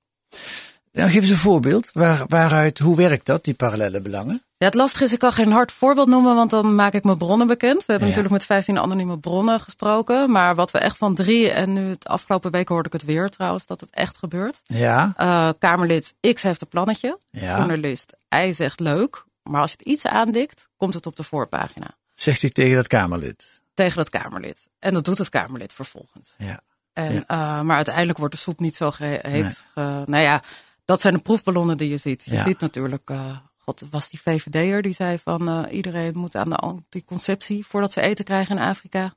Nou, 0.93 1.11
geef 1.11 1.21
eens 1.21 1.31
een 1.31 1.37
voorbeeld. 1.37 1.91
Waar, 1.93 2.25
waaruit, 2.29 2.79
hoe 2.79 2.97
werkt 2.97 3.27
dat, 3.27 3.45
die 3.45 3.55
parallele 3.55 4.01
belangen? 4.01 4.43
Ja, 4.57 4.67
het 4.67 4.75
lastige 4.75 5.05
is, 5.05 5.13
ik 5.13 5.19
kan 5.19 5.33
geen 5.33 5.53
hard 5.53 5.73
voorbeeld 5.73 6.09
noemen, 6.09 6.35
want 6.35 6.51
dan 6.51 6.75
maak 6.75 6.93
ik 6.93 7.05
mijn 7.05 7.19
bronnen 7.19 7.47
bekend. 7.47 7.77
We 7.79 7.93
hebben 7.93 8.09
Ja. 8.09 8.15
natuurlijk 8.15 8.35
met 8.35 8.45
15 8.57 8.79
anonieme 8.79 9.19
bronnen 9.19 9.61
gesproken. 9.61 10.31
Maar 10.31 10.55
wat 10.55 10.71
we 10.71 10.79
echt 10.79 10.97
van 10.97 11.15
drie, 11.15 11.51
en 11.51 11.73
nu 11.73 11.89
het 11.89 12.07
afgelopen 12.07 12.51
week 12.51 12.69
hoorde 12.69 12.87
ik 12.87 12.93
het 12.93 13.05
weer 13.05 13.29
trouwens, 13.29 13.67
dat 13.67 13.81
het 13.81 13.91
echt 13.91 14.17
gebeurt. 14.17 14.61
Ja, 14.65 15.13
Eh, 15.17 15.49
Kamerlid 15.59 16.15
X 16.35 16.43
heeft 16.43 16.61
een 16.61 16.69
plannetje. 16.69 17.19
ja. 17.31 17.57
Journalist 17.57 18.13
Y 18.29 18.53
zegt 18.53 18.81
leuk. 18.81 19.25
Maar 19.43 19.61
als 19.61 19.71
je 19.71 19.77
het 19.79 19.87
iets 19.87 20.07
aandikt, 20.07 20.69
komt 20.77 20.95
het 20.95 21.07
op 21.07 21.17
de 21.17 21.25
voorpagina. 21.25 21.97
Zegt 22.15 22.41
hij 22.41 22.51
tegen 22.51 22.77
dat 22.77 22.87
Kamerlid. 22.87 23.63
Tegen 23.75 23.99
het 23.99 24.11
Kamerlid. 24.11 24.59
En 24.79 24.95
dat 24.95 25.05
doet 25.05 25.19
het 25.19 25.29
Kamerlid 25.29 25.73
vervolgens. 25.73 26.35
Ja. 26.39 26.61
En, 26.93 27.13
Ja. 27.15 27.25
eh, 27.27 27.61
maar 27.61 27.77
uiteindelijk 27.77 28.19
wordt 28.19 28.35
de 28.35 28.41
soep 28.41 28.61
niet 28.61 28.75
zo. 28.75 28.93
Nee. 28.99 29.45
ge- 29.45 30.03
nou 30.07 30.17
ja, 30.23 30.43
dat 30.85 31.01
zijn 31.01 31.15
de 31.15 31.21
proefballonnen 31.21 31.77
die 31.77 31.91
je 31.91 31.97
ziet. 31.97 32.25
Je 32.25 32.33
Ja. 32.35 32.43
ziet 32.45 32.61
natuurlijk, 32.61 33.11
eh, 33.11 33.37
god, 33.59 33.83
was 33.91 34.09
die 34.11 34.21
VVD'er 34.21 34.83
die 34.83 34.93
zei 34.93 35.19
van 35.19 35.49
eh, 35.49 35.75
iedereen 35.77 36.19
moet 36.19 36.37
aan 36.37 36.49
de 36.49 36.57
anticonceptie 36.57 37.67
voordat 37.67 37.93
ze 37.93 38.01
eten 38.01 38.25
krijgen 38.25 38.57
in 38.57 38.63
Afrika. 38.63 39.13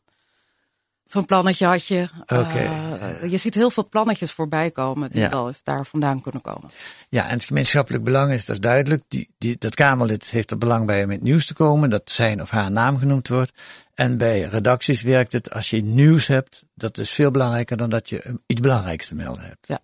Zo'n 1.05 1.25
plannetje 1.25 1.65
had 1.65 1.85
je. 1.85 2.09
Oké. 2.21 2.59
Eh, 2.59 3.31
je 3.31 3.38
ziet 3.38 3.53
heel 3.53 3.69
veel 3.69 3.89
plannetjes 3.89 4.31
voorbij 4.31 4.71
komen 4.71 5.12
die 5.12 5.21
Ja. 5.21 5.29
wel 5.29 5.47
eens 5.47 5.63
daar 5.63 5.85
vandaan 5.85 6.21
kunnen 6.21 6.41
komen. 6.41 6.69
Ja, 7.09 7.25
en 7.25 7.33
het 7.33 7.45
gemeenschappelijk 7.45 8.03
belang 8.03 8.31
is, 8.31 8.45
dat 8.45 8.55
is 8.55 8.62
duidelijk. 8.62 9.03
Die, 9.07 9.29
die, 9.38 9.57
dat 9.57 9.75
Kamerlid 9.75 10.29
heeft 10.29 10.51
er 10.51 10.57
belang 10.57 10.85
bij 10.85 11.03
om 11.03 11.09
in 11.09 11.15
het 11.15 11.25
nieuws 11.25 11.45
te 11.45 11.53
komen, 11.53 11.89
dat 11.89 12.12
zijn 12.12 12.41
of 12.41 12.50
haar 12.50 12.71
naam 12.71 12.97
genoemd 12.97 13.27
wordt. 13.27 13.51
En 13.93 14.17
bij 14.17 14.41
redacties 14.41 15.01
werkt 15.01 15.31
het, 15.31 15.51
als 15.51 15.69
je 15.69 15.83
nieuws 15.83 16.27
hebt, 16.27 16.65
dat 16.74 16.97
is 16.97 17.09
veel 17.12 17.31
belangrijker 17.31 17.77
dan 17.77 17.89
dat 17.89 18.09
je 18.09 18.39
iets 18.45 18.62
belangrijks 18.62 19.07
te 19.07 19.15
melden 19.15 19.43
hebt. 19.43 19.67
Ja. 19.67 19.79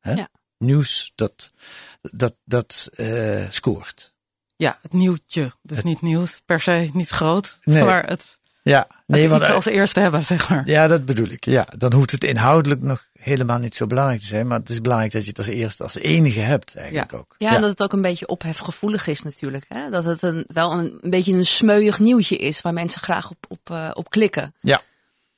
Hè? 0.00 0.12
Ja. 0.12 0.28
Nieuws, 0.58 1.12
dat, 1.14 1.52
dat, 2.00 2.34
dat 2.44 2.88
eh, 2.92 3.50
scoort. 3.50 4.12
Ja, 4.56 4.78
het 4.82 4.92
nieuwtje. 4.92 5.52
Dus 5.62 5.82
niet 5.82 6.00
nieuws 6.02 6.40
per 6.44 6.60
se, 6.60 6.90
niet 6.92 7.08
groot. 7.08 7.58
Nee. 7.64 7.84
Maar 7.90 8.04
het, 8.06 8.38
Ja, 8.64 8.86
nee, 9.06 9.20
het 9.20 9.30
want, 9.30 9.42
iets 9.42 9.52
als 9.52 9.64
eerste 9.64 10.00
hebben, 10.00 10.22
zeg 10.22 10.48
maar. 10.48 10.62
ja, 10.68 10.86
dat 10.86 11.04
bedoel 11.04 11.28
ik. 11.28 11.44
Ja, 11.44 11.66
dan 11.76 11.92
hoeft 11.92 12.10
het 12.10 12.24
inhoudelijk 12.24 12.82
nog 12.82 13.06
helemaal 13.12 13.58
niet 13.58 13.74
zo 13.74 13.86
belangrijk 13.86 14.20
te 14.20 14.26
zijn. 14.26 14.46
Maar 14.46 14.58
het 14.58 14.68
is 14.68 14.80
belangrijk 14.80 15.12
dat 15.12 15.22
je 15.22 15.28
het 15.28 15.38
als 15.38 15.46
eerste, 15.46 15.82
als 15.82 15.98
enige 15.98 16.40
hebt 16.40 16.76
eigenlijk 16.76 17.10
Ja. 17.10 17.18
ook. 17.18 17.34
Ja, 17.38 17.54
en 17.54 17.60
dat 17.60 17.70
het 17.70 17.82
ook 17.82 17.92
een 17.92 18.02
beetje 18.02 18.26
ophefgevoelig 18.26 19.06
is 19.06 19.22
natuurlijk. 19.22 19.64
Hè? 19.68 19.90
Dat 19.90 20.04
het 20.04 20.22
een, 20.22 20.44
wel 20.48 20.72
een, 20.72 20.98
een 21.00 21.10
beetje 21.10 21.32
een 21.32 21.46
smeuig 21.46 21.98
nieuwtje 21.98 22.36
is 22.36 22.60
waar 22.60 22.72
mensen 22.72 23.00
graag 23.00 23.30
op, 23.30 23.44
op, 23.48 23.70
eh, 23.70 23.90
op 23.92 24.10
klikken. 24.10 24.54
Ja. 24.60 24.82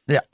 ja. 0.04 0.25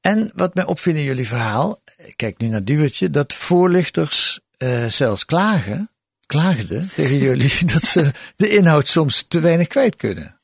En 0.00 0.30
wat 0.34 0.54
mij 0.54 0.64
opviel 0.64 0.94
in 0.94 1.02
jullie 1.02 1.28
verhaal, 1.28 1.78
ik 1.96 2.16
kijk 2.16 2.38
nu 2.38 2.48
naar 2.48 2.64
Duwertje, 2.64 3.10
dat 3.10 3.34
voorlichters 3.34 4.40
eh, 4.56 4.86
zelfs 4.86 5.24
klagen, 5.24 5.90
klaagden 6.26 6.90
tegen 6.94 7.18
jullie 7.18 7.64
dat 7.72 7.82
ze 7.82 8.12
de 8.36 8.48
inhoud 8.48 8.88
soms 8.88 9.24
te 9.28 9.40
weinig 9.40 9.66
kwijt 9.66 9.96
kunnen. 9.96 10.39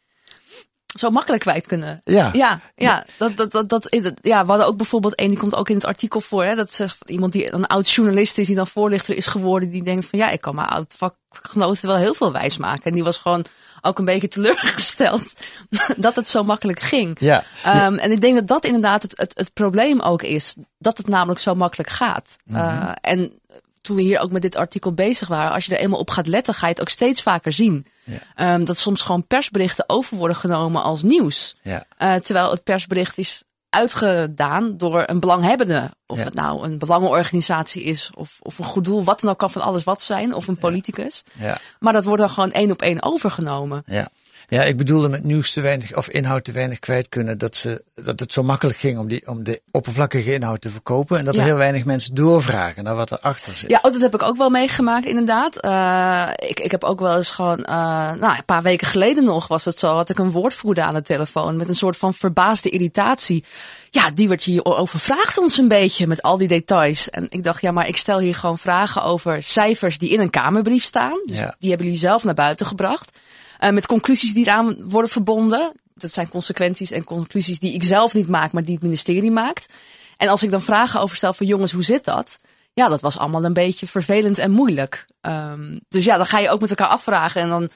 Zo 0.98 1.10
makkelijk 1.10 1.42
kwijt 1.42 1.66
kunnen. 1.66 2.00
Ja. 2.04 2.30
Ja, 2.32 2.60
ja, 2.74 3.04
dat, 3.16 3.36
dat, 3.36 3.50
dat, 3.50 3.68
dat, 3.68 3.90
ja, 4.22 4.42
we 4.42 4.48
hadden 4.48 4.66
ook 4.66 4.76
bijvoorbeeld 4.76 5.14
één, 5.14 5.28
die 5.28 5.38
komt 5.38 5.54
ook 5.54 5.68
in 5.68 5.74
het 5.74 5.84
artikel 5.84 6.20
voor. 6.20 6.44
Hè, 6.44 6.54
dat 6.54 6.72
zegt 6.72 6.96
iemand 7.06 7.32
die 7.32 7.52
een 7.52 7.66
oud 7.66 7.90
journalist 7.90 8.38
is, 8.38 8.46
die 8.46 8.56
dan 8.56 8.66
voorlichter 8.66 9.16
is 9.16 9.26
geworden. 9.26 9.70
Die 9.70 9.84
denkt 9.84 10.06
van 10.06 10.18
ja, 10.18 10.30
ik 10.30 10.40
kan 10.40 10.54
mijn 10.54 10.68
oud 10.68 10.94
vakgenoten 10.96 11.88
wel 11.88 11.96
heel 11.96 12.14
veel 12.14 12.32
wijs 12.32 12.56
maken. 12.56 12.84
En 12.84 12.92
die 12.92 13.04
was 13.04 13.18
gewoon 13.18 13.44
ook 13.82 13.98
een 13.98 14.04
beetje 14.04 14.28
teleurgesteld 14.28 15.22
dat 15.96 16.16
het 16.16 16.28
zo 16.28 16.44
makkelijk 16.44 16.80
ging. 16.80 17.16
Ja. 17.20 17.44
Ehm, 17.62 17.94
en 17.94 18.10
ik 18.10 18.20
denk 18.20 18.34
dat 18.34 18.46
dat 18.46 18.64
inderdaad 18.64 19.02
het, 19.02 19.12
het, 19.16 19.32
het 19.34 19.52
probleem 19.52 20.00
ook 20.00 20.22
is. 20.22 20.54
Dat 20.78 20.96
het 20.96 21.08
namelijk 21.08 21.40
zo 21.40 21.54
makkelijk 21.54 21.90
gaat. 21.90 22.36
Uh, 22.52 22.90
en 23.00 23.40
toen 23.87 23.97
we 23.97 24.02
hier 24.02 24.21
ook 24.21 24.31
met 24.31 24.43
dit 24.43 24.57
artikel 24.57 24.93
bezig 24.93 25.28
waren, 25.28 25.52
als 25.52 25.66
je 25.66 25.75
er 25.76 25.83
eenmaal 25.83 25.99
op 25.99 26.11
gaat 26.11 26.26
letten, 26.26 26.55
ga 26.55 26.66
je 26.66 26.73
het 26.73 26.81
ook 26.81 26.88
steeds 26.88 27.23
vaker 27.23 27.52
zien. 27.52 27.87
Ja. 28.05 28.55
Um, 28.55 28.64
dat 28.64 28.78
soms 28.78 29.02
gewoon 29.02 29.26
persberichten 29.26 29.85
over 29.87 30.16
worden 30.16 30.37
genomen 30.37 30.83
als 30.83 31.02
nieuws. 31.02 31.57
Ja. 31.62 31.85
Uh, 31.99 32.14
terwijl 32.14 32.50
het 32.50 32.64
persbericht 32.64 33.19
is 33.19 33.43
uitgedaan 33.71 34.76
door 34.76 35.02
een 35.07 35.21
belanghebbende. 35.21 35.90
Of 36.07 36.19
Ja. 36.19 36.25
het 36.25 36.35
nou 36.35 36.64
een 36.64 36.78
belangenorganisatie 36.78 37.83
is, 37.83 38.11
of, 38.14 38.38
of 38.43 38.59
een 38.59 38.64
goed 38.64 38.85
doel, 38.85 39.05
wat 39.05 39.21
dan 39.21 39.31
ook 39.31 39.38
kan 39.38 39.50
van 39.50 39.62
alles 39.62 39.85
wat 39.85 40.02
zijn, 40.02 40.35
of 40.35 40.49
een 40.49 40.59
politicus. 40.59 41.23
Ja. 41.33 41.59
Maar 41.78 41.93
dat 41.93 42.05
wordt 42.05 42.21
dan 42.21 42.31
gewoon 42.31 42.52
één 42.52 42.71
op 42.71 42.83
één 42.83 43.02
overgenomen. 43.02 43.83
Ja. 43.87 44.09
Ja, 44.48 44.62
ik 44.62 44.76
bedoelde 44.76 45.08
met 45.08 45.24
nieuws 45.24 45.52
te 45.52 45.60
weinig 45.60 45.96
of 45.96 46.08
inhoud 46.08 46.44
te 46.44 46.52
weinig 46.52 46.78
kwijt 46.78 47.08
kunnen. 47.08 47.38
Dat, 47.38 47.56
ze, 47.56 47.82
dat 47.94 48.20
het 48.20 48.32
zo 48.32 48.42
makkelijk 48.42 48.78
ging 48.78 48.98
om, 48.98 49.08
die, 49.08 49.26
om 49.28 49.44
de 49.44 49.62
oppervlakkige 49.70 50.32
inhoud 50.34 50.60
te 50.60 50.70
verkopen. 50.70 51.18
En 51.18 51.24
dat 51.24 51.34
Ja. 51.34 51.40
er 51.40 51.46
heel 51.46 51.56
weinig 51.56 51.84
mensen 51.84 52.14
doorvragen 52.14 52.84
naar 52.84 52.94
wat 52.94 53.10
erachter 53.12 53.56
zit. 53.56 53.70
Ja, 53.70 53.78
oh, 53.82 53.92
dat 53.92 54.00
heb 54.00 54.14
ik 54.14 54.22
ook 54.22 54.36
wel 54.36 54.50
meegemaakt, 54.50 55.06
inderdaad. 55.06 55.64
Uh, 55.64 56.48
ik, 56.48 56.60
ik 56.60 56.70
heb 56.70 56.84
ook 56.84 57.00
wel 57.00 57.16
eens 57.16 57.30
gewoon, 57.30 57.58
uh, 57.58 57.66
nou, 58.12 58.36
een 58.36 58.44
paar 58.44 58.62
weken 58.62 58.86
geleden 58.86 59.24
nog 59.24 59.48
was 59.48 59.64
het 59.64 59.78
zo, 59.78 59.94
had 59.94 60.10
ik 60.10 60.18
een 60.18 60.30
woordvoerder 60.30 60.84
aan 60.84 60.94
de 60.94 61.02
telefoon 61.02 61.56
met 61.56 61.68
een 61.68 61.74
soort 61.74 61.96
van 61.96 62.14
verbaasde 62.14 62.70
irritatie. 62.70 63.44
Ja, 63.90 64.10
die 64.14 64.28
werd 64.28 64.42
hier 64.42 64.64
overvraagt 64.64 65.38
ons 65.38 65.58
een 65.58 65.68
beetje 65.68 66.06
met 66.06 66.22
al 66.22 66.36
die 66.38 66.48
details. 66.48 67.10
En 67.10 67.26
ik 67.30 67.44
dacht, 67.44 67.60
ja, 67.60 67.72
maar 67.72 67.88
ik 67.88 67.96
stel 67.96 68.18
hier 68.18 68.34
gewoon 68.34 68.58
vragen 68.58 69.02
over 69.02 69.42
cijfers 69.42 69.98
die 69.98 70.10
in 70.10 70.20
een 70.20 70.30
Kamerbrief 70.30 70.82
staan. 70.84 71.20
Dus 71.24 71.38
Ja. 71.38 71.54
die 71.58 71.68
hebben 71.68 71.86
jullie 71.86 72.00
zelf 72.02 72.24
naar 72.24 72.34
buiten 72.34 72.66
gebracht. 72.66 73.18
Uh, 73.60 73.70
met 73.70 73.86
conclusies 73.86 74.34
die 74.34 74.46
eraan 74.46 74.88
worden 74.88 75.10
verbonden. 75.10 75.72
Dat 75.94 76.12
zijn 76.12 76.28
consequenties 76.28 76.90
en 76.90 77.04
conclusies 77.04 77.58
die 77.58 77.75
ik 77.75 77.82
zelf 77.82 78.14
niet 78.14 78.28
maak, 78.28 78.52
maar 78.52 78.64
die 78.64 78.75
het 78.75 78.82
ministerie 78.82 79.30
maakt. 79.30 79.72
En 80.16 80.28
als 80.28 80.42
ik 80.42 80.50
dan 80.50 80.62
vragen 80.62 81.00
over 81.00 81.16
stel 81.16 81.32
van 81.32 81.46
jongens, 81.46 81.72
hoe 81.72 81.82
zit 81.84 82.04
dat? 82.04 82.36
Ja, 82.72 82.88
dat 82.88 83.00
was 83.00 83.18
allemaal 83.18 83.44
een 83.44 83.52
beetje 83.52 83.86
vervelend 83.86 84.38
en 84.38 84.50
moeilijk. 84.50 85.06
Um, 85.20 85.80
dus 85.88 86.04
ja, 86.04 86.16
dan 86.16 86.26
ga 86.26 86.38
je 86.38 86.48
ook 86.50 86.60
met 86.60 86.70
elkaar 86.70 86.88
afvragen 86.88 87.40
en 87.42 87.48
dan 87.48 87.68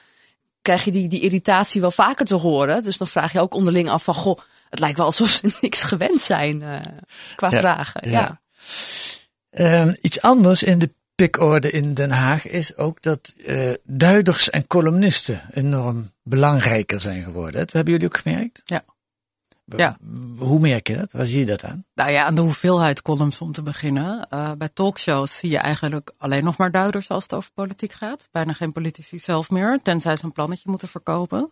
krijg 0.61 0.83
je 0.83 0.91
die, 0.91 1.09
die 1.09 1.21
irritatie 1.21 1.81
wel 1.81 1.91
vaker 1.91 2.25
te 2.25 2.35
horen. 2.35 2.83
Dus 2.83 2.97
dan 2.97 3.07
vraag 3.07 3.31
je 3.31 3.39
ook 3.39 3.53
onderling 3.53 3.89
af 3.89 4.03
van, 4.03 4.13
goh, 4.13 4.39
het 4.69 4.79
lijkt 4.79 4.97
wel 4.97 5.05
alsof 5.05 5.29
ze 5.29 5.51
niks 5.61 5.83
gewend 5.83 6.21
zijn 6.21 6.61
uh, 6.61 6.75
qua 7.35 7.51
Ja, 7.51 7.59
vragen. 7.59 8.09
ja. 8.09 8.19
Ja. 8.19 8.41
Ehm, 9.49 9.93
iets 10.01 10.21
anders 10.21 10.63
in 10.63 10.79
de 10.79 10.93
pikorde 11.15 11.71
in 11.71 11.93
Den 11.93 12.11
Haag 12.11 12.47
is 12.47 12.77
ook 12.77 13.01
dat 13.01 13.33
eh, 13.45 13.73
duiders 13.83 14.49
en 14.49 14.67
columnisten 14.67 15.41
enorm 15.53 16.11
belangrijker 16.23 17.01
zijn 17.01 17.23
geworden. 17.23 17.59
Dat 17.59 17.71
hebben 17.71 17.93
jullie 17.93 18.07
ook 18.07 18.17
gemerkt? 18.17 18.61
Ja. 18.65 18.83
Ja. 19.77 19.97
Hoe 20.37 20.59
merk 20.59 20.87
je 20.87 20.95
dat? 20.97 21.11
Waar 21.11 21.25
zie 21.25 21.39
je 21.39 21.45
dat 21.45 21.63
aan? 21.63 21.85
Nou 21.93 22.11
ja, 22.11 22.25
aan 22.25 22.35
de 22.35 22.41
hoeveelheid 22.41 23.01
columns 23.01 23.41
om 23.41 23.51
te 23.51 23.63
beginnen. 23.63 24.27
Uh, 24.33 24.51
bij 24.57 24.69
talkshows 24.73 25.37
zie 25.37 25.49
je 25.49 25.57
eigenlijk 25.57 26.11
alleen 26.17 26.43
nog 26.43 26.57
maar 26.57 26.71
duiders 26.71 27.09
als 27.09 27.23
het 27.23 27.33
over 27.33 27.51
politiek 27.53 27.93
gaat. 27.93 28.27
Bijna 28.31 28.53
geen 28.53 28.71
politici 28.71 29.19
zelf 29.19 29.49
meer, 29.49 29.79
tenzij 29.83 30.15
ze 30.15 30.25
een 30.25 30.31
plannetje 30.31 30.69
moeten 30.69 30.87
verkopen. 30.87 31.51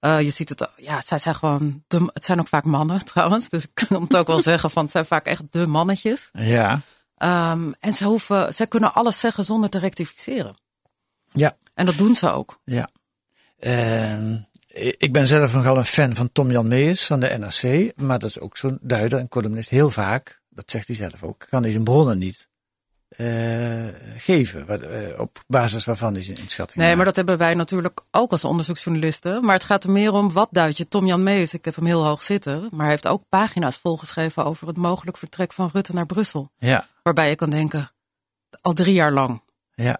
Uh, 0.00 0.20
je 0.20 0.30
ziet 0.30 0.48
het, 0.48 0.70
ja, 0.76 1.00
zij 1.00 1.18
zijn 1.18 1.34
gewoon, 1.34 1.82
de, 1.86 2.10
het 2.12 2.24
zijn 2.24 2.40
ook 2.40 2.48
vaak 2.48 2.64
mannen 2.64 3.04
trouwens. 3.14 3.48
Dus 3.48 3.62
ik 3.62 3.70
kan 3.88 4.02
het 4.02 4.16
ook 4.16 4.26
wel 4.26 4.40
zeggen 4.40 4.70
van, 4.70 4.82
het 4.82 4.92
zijn 4.92 5.06
vaak 5.06 5.26
echt 5.26 5.42
de 5.50 5.66
mannetjes. 5.66 6.28
Ja. 6.32 6.80
Um, 7.18 7.74
en 7.80 7.92
ze 7.92 8.04
hoeven, 8.04 8.54
ze 8.54 8.66
kunnen 8.66 8.94
alles 8.94 9.20
zeggen 9.20 9.44
zonder 9.44 9.70
te 9.70 9.78
rectificeren. 9.78 10.56
Ja. 11.32 11.56
En 11.74 11.86
dat 11.86 11.98
doen 11.98 12.14
ze 12.14 12.30
ook. 12.30 12.60
Ja. 12.64 12.88
Ehm, 13.58 14.36
ik 14.98 15.12
ben 15.12 15.26
zelf 15.26 15.52
nogal 15.52 15.76
een 15.76 15.84
fan 15.84 16.14
van 16.14 16.32
Tom 16.32 16.50
Jan 16.50 16.68
Mees 16.68 17.06
van 17.06 17.20
de 17.20 17.36
NRC. 17.38 17.92
Maar 17.96 18.18
dat 18.18 18.28
is 18.30 18.40
ook 18.40 18.56
zo'n 18.56 18.78
duider 18.80 19.18
en 19.18 19.28
columnist. 19.28 19.68
Heel 19.68 19.90
vaak, 19.90 20.42
dat 20.48 20.70
zegt 20.70 20.86
hij 20.86 20.96
zelf 20.96 21.22
ook, 21.22 21.46
kan 21.48 21.62
hij 21.62 21.70
zijn 21.70 21.84
bronnen 21.84 22.18
niet 22.18 22.48
uh, 23.16 23.84
geven. 24.16 24.66
Wat, 24.66 24.82
uh, 24.82 25.20
op 25.20 25.42
basis 25.46 25.84
waarvan 25.84 26.12
hij 26.12 26.22
zijn 26.22 26.38
inschatting 26.38 26.76
Nee, 26.76 26.86
maakt. 26.86 26.96
maar 26.96 27.06
dat 27.06 27.16
hebben 27.16 27.38
wij 27.38 27.54
natuurlijk 27.54 28.00
ook 28.10 28.30
als 28.30 28.44
onderzoeksjournalisten. 28.44 29.44
Maar 29.44 29.54
het 29.54 29.64
gaat 29.64 29.84
er 29.84 29.90
meer 29.90 30.12
om, 30.12 30.32
wat 30.32 30.48
duid 30.50 30.76
je? 30.76 30.88
Tom 30.88 31.06
Jan 31.06 31.22
Mees, 31.22 31.54
ik 31.54 31.64
heb 31.64 31.74
hem 31.74 31.86
heel 31.86 32.04
hoog 32.06 32.22
zitten. 32.22 32.68
Maar 32.70 32.80
hij 32.80 32.90
heeft 32.90 33.06
ook 33.06 33.22
pagina's 33.28 33.76
volgeschreven 33.76 34.44
over 34.44 34.66
het 34.66 34.76
mogelijk 34.76 35.16
vertrek 35.16 35.52
van 35.52 35.70
Rutte 35.72 35.92
naar 35.94 36.06
Brussel. 36.06 36.50
Ja. 36.58 36.86
Waarbij 37.02 37.28
je 37.28 37.34
kan 37.34 37.50
denken, 37.50 37.90
al 38.60 38.72
drie 38.72 38.94
jaar 38.94 39.12
lang. 39.12 39.42
Ja. 39.74 39.98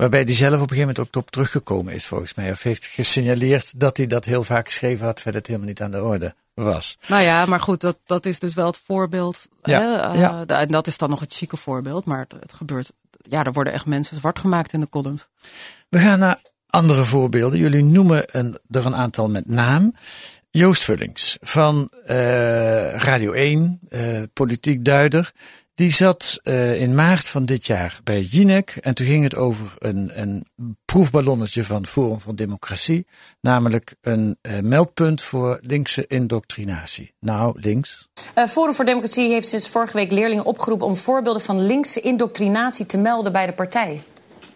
Waarbij 0.00 0.22
hij 0.22 0.34
zelf 0.34 0.54
op 0.54 0.60
een 0.60 0.68
gegeven 0.68 0.94
moment 0.94 0.98
ook 0.98 1.22
op 1.22 1.30
teruggekomen 1.30 1.94
is, 1.94 2.06
volgens 2.06 2.34
mij. 2.34 2.50
Of 2.50 2.62
heeft 2.62 2.86
gesignaleerd 2.86 3.80
dat 3.80 3.96
hij 3.96 4.06
dat 4.06 4.24
heel 4.24 4.42
vaak 4.42 4.66
geschreven 4.66 5.04
had, 5.04 5.14
terwijl 5.14 5.36
het 5.36 5.46
helemaal 5.46 5.68
niet 5.68 5.80
aan 5.82 5.90
de 5.90 6.02
orde 6.02 6.34
was. 6.54 6.98
Nou 7.08 7.22
ja, 7.22 7.46
maar 7.46 7.60
goed, 7.60 7.80
dat, 7.80 7.98
dat 8.06 8.26
is 8.26 8.38
dus 8.38 8.54
wel 8.54 8.66
het 8.66 8.80
voorbeeld. 8.84 9.46
Ja, 9.62 9.80
Hè? 9.80 10.14
Uh, 10.14 10.20
ja. 10.20 10.44
En 10.46 10.68
dat 10.68 10.86
is 10.86 10.98
dan 10.98 11.10
nog 11.10 11.20
het 11.20 11.34
chique 11.34 11.56
voorbeeld. 11.56 12.04
Maar 12.04 12.18
het, 12.18 12.34
het 12.40 12.52
gebeurt, 12.52 12.92
ja, 13.10 13.44
er 13.44 13.52
worden 13.52 13.72
echt 13.72 13.86
mensen 13.86 14.16
zwart 14.16 14.38
gemaakt 14.38 14.72
in 14.72 14.80
de 14.80 14.88
columns. 14.88 15.28
We 15.88 15.98
gaan 15.98 16.18
naar 16.18 16.40
andere 16.66 17.04
voorbeelden. 17.04 17.58
Jullie 17.58 17.84
noemen 17.84 18.24
een, 18.32 18.58
er 18.70 18.86
een 18.86 18.96
aantal 18.96 19.28
met 19.28 19.46
naam. 19.46 19.94
Joost 20.50 20.82
Vullings 20.82 21.36
van 21.40 21.90
uh, 22.06 22.94
Radio 22.94 23.32
1, 23.32 23.80
uh, 23.88 24.22
politiek 24.32 24.84
duider. 24.84 25.32
Die 25.80 25.92
zat 25.92 26.40
uh, 26.42 26.80
in 26.80 26.94
maart 26.94 27.28
van 27.28 27.44
dit 27.44 27.66
jaar 27.66 28.00
bij 28.04 28.20
Jinek. 28.20 28.76
En 28.80 28.94
toen 28.94 29.06
ging 29.06 29.22
het 29.22 29.36
over 29.36 29.74
een, 29.78 30.10
een 30.14 30.46
proefballonnetje 30.84 31.64
van 31.64 31.86
Forum 31.86 32.20
voor 32.20 32.34
Democratie. 32.34 33.06
Namelijk 33.40 33.94
een 34.00 34.38
uh, 34.42 34.58
meldpunt 34.58 35.22
voor 35.22 35.58
linkse 35.62 36.06
indoctrinatie. 36.06 37.14
Nou, 37.20 37.60
links. 37.60 38.08
Uh, 38.38 38.46
Forum 38.46 38.74
voor 38.74 38.84
Democratie 38.84 39.28
heeft 39.28 39.48
sinds 39.48 39.68
vorige 39.68 39.96
week 39.96 40.10
leerlingen 40.10 40.44
opgeroepen 40.44 40.86
om 40.86 40.96
voorbeelden 40.96 41.42
van 41.42 41.66
linkse 41.66 42.00
indoctrinatie 42.00 42.86
te 42.86 42.96
melden 42.96 43.32
bij 43.32 43.46
de 43.46 43.52
partij. 43.52 44.02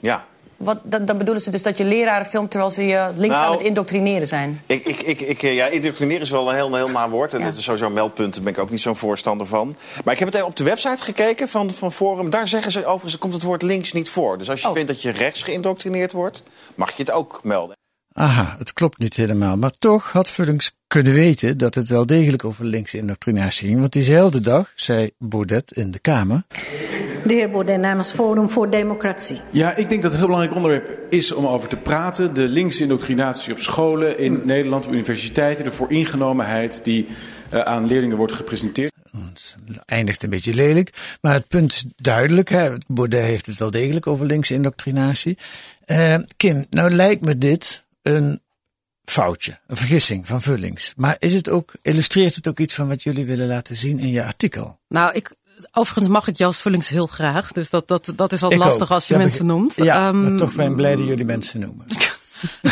Ja, 0.01 0.27
Wat, 0.65 0.79
dat, 0.83 1.07
dat 1.07 1.19
bedoelen 1.19 1.43
ze 1.43 1.51
dus 1.51 1.63
dat 1.63 1.79
je 1.79 1.85
leraren 1.85 2.27
filmt 2.27 2.51
terwijl 2.51 2.71
ze 2.71 2.87
je 2.87 3.09
links 3.17 3.35
Nou, 3.35 3.47
aan 3.47 3.53
het 3.53 3.67
indoctrineren 3.67 4.27
zijn. 4.27 4.63
Ik, 4.67 4.85
ik, 4.85 5.01
ik, 5.03 5.21
ik, 5.21 5.41
ja, 5.41 5.67
indoctrineren 5.67 6.23
is 6.23 6.31
wel 6.31 6.49
een 6.49 6.55
heel, 6.55 6.67
een 6.67 6.75
heel 6.75 6.89
naar 6.89 7.11
woord. 7.11 7.35
En 7.35 7.41
Ja. 7.41 7.45
dat 7.47 7.57
is 7.57 7.65
sowieso 7.65 7.91
meldpunten, 7.91 8.33
daar 8.33 8.43
ben 8.43 8.53
ik 8.53 8.59
ook 8.59 8.71
niet 8.71 8.81
zo'n 8.83 8.97
voorstander 8.97 9.47
van. 9.47 9.77
Maar 10.05 10.13
ik 10.13 10.19
heb 10.19 10.29
het 10.29 10.37
even 10.37 10.49
op 10.49 10.57
de 10.57 10.65
website 10.65 11.03
gekeken 11.03 11.49
van, 11.49 11.71
van 11.71 11.93
Forum. 11.93 12.31
Daar 12.31 12.49
zeggen 12.49 12.73
ze 12.73 12.87
overigens, 12.87 13.19
komt 13.19 13.35
het 13.35 13.43
woord 13.43 13.63
links 13.63 13.93
niet 13.93 14.09
voor. 14.11 14.39
Dus 14.39 14.51
als 14.51 14.61
je 14.61 14.69
Oh. 14.69 14.73
vindt 14.75 14.89
dat 14.89 15.03
je 15.03 15.11
rechts 15.11 15.43
geïndoctrineerd 15.43 16.13
wordt, 16.13 16.43
mag 16.75 16.91
je 16.97 17.03
het 17.03 17.11
ook 17.11 17.41
melden. 17.43 17.77
Aha, 18.17 18.55
het 18.59 18.73
klopt 18.73 18.99
niet 18.99 19.15
helemaal. 19.15 19.57
Maar 19.57 19.71
toch 19.71 20.13
had 20.13 20.31
Vullings 20.31 20.77
kunnen 20.87 21.13
weten 21.13 21.59
dat 21.59 21.75
het 21.75 21.89
wel 21.89 22.07
degelijk 22.07 22.45
over 22.45 22.65
linkse 22.65 22.99
indoctrinatie 22.99 23.69
ging. 23.69 23.81
Want 23.81 23.93
diezelfde 23.93 24.41
dag 24.41 24.73
zei 24.75 25.11
Baudet 25.19 25.73
in 25.73 25.91
de 25.91 25.99
Kamer. 25.99 26.43
De 27.27 27.35
heer 27.35 27.51
Baudet 27.51 27.81
namens 27.81 28.13
Forum 28.13 28.51
voor 28.51 28.71
Democratie. 28.71 29.41
Ja, 29.51 29.75
ik 29.77 29.89
denk 29.89 30.03
dat 30.03 30.13
het 30.13 30.13
een 30.13 30.19
heel 30.19 30.27
belangrijk 30.27 30.55
onderwerp 30.55 31.13
is 31.13 31.33
om 31.33 31.47
over 31.47 31.69
te 31.69 31.77
praten. 31.77 32.35
De 32.35 32.49
linkse 32.49 32.83
indoctrinatie 32.83 33.53
op 33.53 33.59
scholen 33.59 34.19
in 34.19 34.41
Nederland, 34.45 34.87
op 34.87 34.93
universiteiten. 34.93 35.65
De 35.65 35.73
vooringenomenheid 35.73 36.81
die 36.85 37.07
uh, 37.53 37.61
aan 37.61 37.87
leerlingen 37.87 38.17
wordt 38.17 38.33
gepresenteerd. 38.33 38.93
Het 39.35 39.57
eindigt 39.87 40.23
een 40.23 40.31
beetje 40.31 40.55
lelijk. 40.55 41.17
Maar 41.21 41.33
het 41.33 41.49
punt 41.49 41.73
is 41.73 41.87
duidelijk. 41.97 42.49
Hè? 42.49 42.71
Baudet 42.87 43.25
heeft 43.25 43.47
het 43.47 43.59
wel 43.59 43.71
degelijk 43.71 44.07
over 44.07 44.27
linkse 44.27 44.55
indoctrinatie. 44.55 45.39
Uh, 45.87 46.17
Kim, 46.37 46.67
nou 46.71 46.91
lijkt 46.91 47.25
me 47.25 47.39
dit 47.39 47.84
een 48.05 48.41
foutje, 49.05 49.59
een 49.67 49.77
vergissing 49.77 50.27
van 50.27 50.43
Vullings. 50.43 50.93
Maar 50.97 51.17
is 51.19 51.35
het 51.35 51.49
ook, 51.49 51.73
illustreert 51.83 52.35
het 52.35 52.49
ook 52.49 52.59
iets 52.59 52.75
van 52.75 52.89
wat 52.89 53.03
jullie 53.03 53.25
willen 53.25 53.47
laten 53.47 53.77
zien 53.77 53.99
in 53.99 54.11
je 54.11 54.25
artikel? 54.25 54.79
Nou, 54.89 55.15
ik, 55.15 55.35
overigens 55.73 56.09
mag 56.09 56.29
ik 56.29 56.37
Joost 56.37 56.61
Vullings 56.61 56.89
heel 56.89 57.07
graag. 57.07 57.53
Dus 57.53 57.71
dat, 57.71 57.89
dat, 57.89 58.13
dat 58.17 58.33
is 58.33 58.43
al 58.43 58.53
Ik 58.53 58.59
lastig 58.59 58.83
ook. 58.83 58.91
als 58.91 59.07
je 59.07 59.15
Ja, 59.15 59.21
mensen 59.21 59.47
noemt. 59.47 59.75
Ja, 59.77 60.13
maar 60.13 60.37
toch 60.37 60.55
ben 60.55 60.71
ik 60.71 60.77
blij 60.77 60.97
dat 60.97 61.07
jullie 61.07 61.25
mensen 61.25 61.61
noemen. 61.61 61.87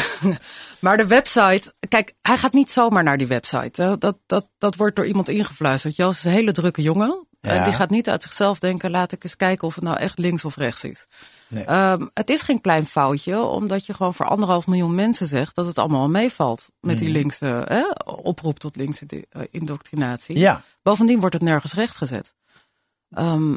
maar 0.79 0.97
de 0.97 1.07
website, 1.07 1.75
kijk, 1.89 2.15
hij 2.23 2.37
gaat 2.37 2.53
niet 2.53 2.71
zomaar 2.71 3.03
naar 3.03 3.17
die 3.19 3.27
website. 3.27 3.97
Dat, 3.99 4.19
dat, 4.27 4.49
dat 4.59 4.77
wordt 4.77 4.97
door 4.97 5.07
iemand 5.07 5.29
ingefluisterd. 5.29 5.97
Joost 5.97 6.19
is 6.19 6.25
een 6.25 6.31
hele 6.31 6.53
drukke 6.53 6.83
jongen. 6.83 7.27
Ja. 7.49 7.64
Die 7.64 7.72
gaat 7.72 7.90
niet 7.90 8.08
uit 8.08 8.22
zichzelf 8.22 8.58
denken, 8.58 8.90
laat 8.90 9.12
ik 9.12 9.25
eens 9.25 9.37
kijken 9.37 9.66
of 9.66 9.75
het 9.75 9.84
nou 9.84 9.96
echt 9.96 10.18
links 10.18 10.44
of 10.44 10.56
rechts 10.56 10.84
is. 10.84 11.06
Nee. 11.49 11.64
Ehm, 11.64 12.06
het 12.14 12.30
is 12.30 12.42
geen 12.42 12.61
klein 12.61 12.87
foutje, 12.87 13.42
omdat 13.42 13.87
je 13.87 13.94
gewoon 13.94 14.14
voor 14.14 14.26
anderhalf 14.26 14.66
miljoen 14.66 14.94
mensen 14.94 15.26
zegt 15.26 15.54
dat 15.54 15.66
het 15.66 15.78
allemaal 15.78 16.08
meevalt 16.08 16.68
met 16.80 16.99
die 16.99 17.08
Mhm. 17.08 17.16
linkse 17.18 17.62
hè, 17.68 17.82
oproep 18.04 18.58
tot 18.58 18.76
linkse 18.76 19.06
eh, 19.30 19.42
indoctrinatie. 19.50 20.38
Ja. 20.38 20.62
Bovendien 20.82 21.20
wordt 21.20 21.34
het 21.34 21.42
nergens 21.44 21.75
rechtgezet. 21.75 22.34
Ehm 23.11 23.54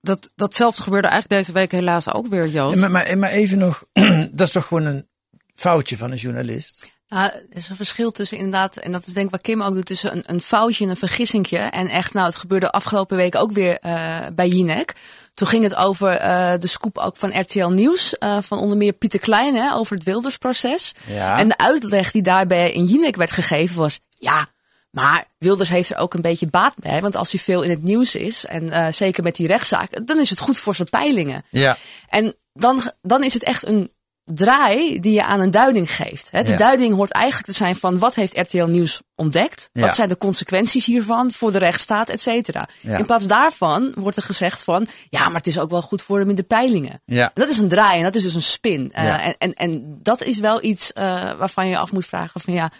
dat, 0.00 0.30
datzelfde 0.34 0.82
gebeurde 0.82 1.08
eigenlijk 1.08 1.42
deze 1.42 1.52
week 1.58 1.72
helaas 1.72 2.12
ook 2.12 2.26
weer, 2.26 2.46
Joost. 2.48 2.80
Maar, 2.80 2.90
maar, 2.90 3.18
maar 3.18 3.30
even 3.30 3.58
nog, 3.58 3.84
dat 4.32 4.40
is 4.46 4.52
toch 4.52 4.66
gewoon 4.66 4.84
een 4.84 5.08
foutje 5.54 5.96
van 5.96 6.10
een 6.10 6.16
journalist? 6.16 6.93
Nou, 7.08 7.30
er 7.32 7.56
is 7.56 7.68
een 7.68 7.76
verschil 7.76 8.10
tussen 8.10 8.36
inderdaad, 8.36 8.76
en 8.76 8.92
dat 8.92 9.06
is 9.06 9.12
denk 9.12 9.26
ik 9.26 9.32
wat 9.32 9.40
Kim 9.40 9.62
ook 9.62 9.74
doet, 9.74 9.86
tussen 9.86 10.12
een, 10.12 10.22
een 10.26 10.40
foutje 10.40 10.84
en 10.84 10.90
een 10.90 10.96
vergissingje. 10.96 11.58
En 11.58 11.88
echt, 11.88 12.12
nou, 12.14 12.26
het 12.26 12.36
gebeurde 12.36 12.70
afgelopen 12.70 13.16
week 13.16 13.34
ook 13.34 13.52
weer 13.52 13.78
eh, 13.78 14.18
bij 14.34 14.48
Jinek. 14.48 14.92
Toen 15.34 15.48
ging 15.48 15.62
het 15.62 15.74
over 15.74 16.10
eh, 16.10 16.52
de 16.58 16.66
scoop 16.66 16.98
ook 16.98 17.16
van 17.16 17.40
RTL 17.40 17.66
Nieuws, 17.66 18.18
eh, 18.18 18.38
van 18.40 18.58
onder 18.58 18.76
meer 18.76 18.92
Pieter 18.92 19.20
Klein, 19.20 19.54
hè, 19.54 19.74
over 19.74 19.94
het 19.94 20.04
Wildersproces. 20.04 20.92
Ja. 21.06 21.38
En 21.38 21.48
de 21.48 21.58
uitleg 21.58 22.10
die 22.10 22.22
daarbij 22.22 22.72
in 22.72 22.84
Jinek 22.84 23.16
werd 23.16 23.30
gegeven 23.30 23.76
was, 23.76 24.00
ja, 24.18 24.46
maar 24.90 25.24
Wilders 25.38 25.68
heeft 25.68 25.90
er 25.90 25.96
ook 25.96 26.14
een 26.14 26.22
beetje 26.22 26.46
baat 26.46 26.74
bij. 26.76 27.00
Want 27.00 27.16
als 27.16 27.32
hij 27.32 27.40
veel 27.40 27.62
in 27.62 27.70
het 27.70 27.82
nieuws 27.82 28.14
is, 28.14 28.44
en 28.44 28.94
zeker 28.94 29.22
met 29.22 29.36
die 29.36 29.46
rechtszaak, 29.46 30.06
dan 30.06 30.18
is 30.18 30.30
het 30.30 30.38
goed 30.38 30.58
voor 30.58 30.74
zijn 30.74 30.88
peilingen. 30.88 31.42
Ja. 31.50 31.76
En 32.08 32.34
dan, 32.52 32.92
dan 33.02 33.24
is 33.24 33.34
het 33.34 33.42
echt 33.42 33.66
een 33.66 33.90
draai 34.24 35.00
die 35.00 35.12
je 35.12 35.24
aan 35.24 35.40
een 35.40 35.50
duiding 35.50 35.94
geeft. 35.96 36.28
Hè? 36.30 36.42
De 36.42 36.50
Ja. 36.50 36.56
duiding 36.56 36.94
hoort 36.94 37.10
eigenlijk 37.10 37.46
te 37.46 37.52
zijn 37.52 37.76
van 37.76 37.98
wat 37.98 38.14
heeft 38.14 38.38
RTL 38.38 38.64
Nieuws 38.64 39.00
ontdekt? 39.14 39.68
Ja. 39.72 39.86
Wat 39.86 39.94
zijn 39.96 40.08
de 40.08 40.18
consequenties 40.18 40.86
hiervan 40.86 41.32
voor 41.32 41.52
de 41.52 41.58
rechtsstaat, 41.58 42.08
et 42.08 42.20
cetera. 42.20 42.68
Ja. 42.80 42.98
In 42.98 43.06
plaats 43.06 43.26
daarvan 43.26 43.92
wordt 43.98 44.16
er 44.16 44.22
gezegd 44.22 44.62
van, 44.64 44.86
ja, 45.10 45.24
maar 45.26 45.36
het 45.36 45.46
is 45.46 45.58
ook 45.58 45.70
wel 45.70 45.82
goed 45.82 46.02
voor 46.02 46.18
hem 46.18 46.28
in 46.28 46.34
de 46.34 46.42
peilingen. 46.42 47.02
Dat 47.34 47.48
is 47.48 47.58
een 47.58 47.68
draai 47.68 47.98
en 47.98 48.04
dat 48.04 48.14
is 48.14 48.22
dus 48.22 48.34
een 48.34 48.42
spin. 48.42 48.92
Eh, 48.92 49.26
en, 49.26 49.34
en, 49.38 49.54
en 49.54 49.98
dat 50.02 50.22
is 50.24 50.38
wel 50.38 50.62
iets 50.64 50.92
eh, 50.92 51.32
waarvan 51.38 51.68
je 51.68 51.78
af 51.78 51.92
moet 51.92 52.06
vragen 52.06 52.40
van 52.40 52.54
ja, 52.54 52.70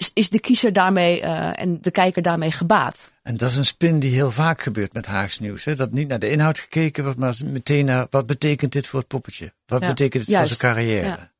is, 0.00 0.10
is 0.14 0.30
de 0.30 0.40
kiezer 0.40 0.72
daarmee 0.72 1.20
eh, 1.20 1.60
en 1.62 1.80
de 1.80 1.90
kijker 1.90 2.22
daarmee 2.22 2.52
gebaat? 2.52 3.12
En 3.22 3.36
dat 3.36 3.50
is 3.50 3.56
een 3.56 3.64
spin 3.64 3.98
die 3.98 4.12
heel 4.14 4.30
vaak 4.30 4.62
gebeurt 4.62 4.92
met 4.92 5.06
Haags 5.06 5.38
nieuws. 5.38 5.64
Hè? 5.64 5.74
Dat 5.74 5.90
niet 5.92 6.08
naar 6.08 6.18
de 6.18 6.30
inhoud 6.30 6.58
gekeken 6.58 7.04
wordt, 7.04 7.18
maar 7.18 7.34
meteen 7.44 7.84
naar 7.84 8.06
wat 8.10 8.26
betekent 8.26 8.72
dit 8.72 8.86
voor 8.86 8.98
het 8.98 9.08
poppetje? 9.08 9.52
Wat 9.66 9.80
Ja. 9.80 9.88
betekent 9.88 10.22
het 10.22 10.32
Juist. 10.32 10.48
voor 10.52 10.60
zijn 10.60 10.74
carrière? 10.74 11.06
Ja. 11.06 11.30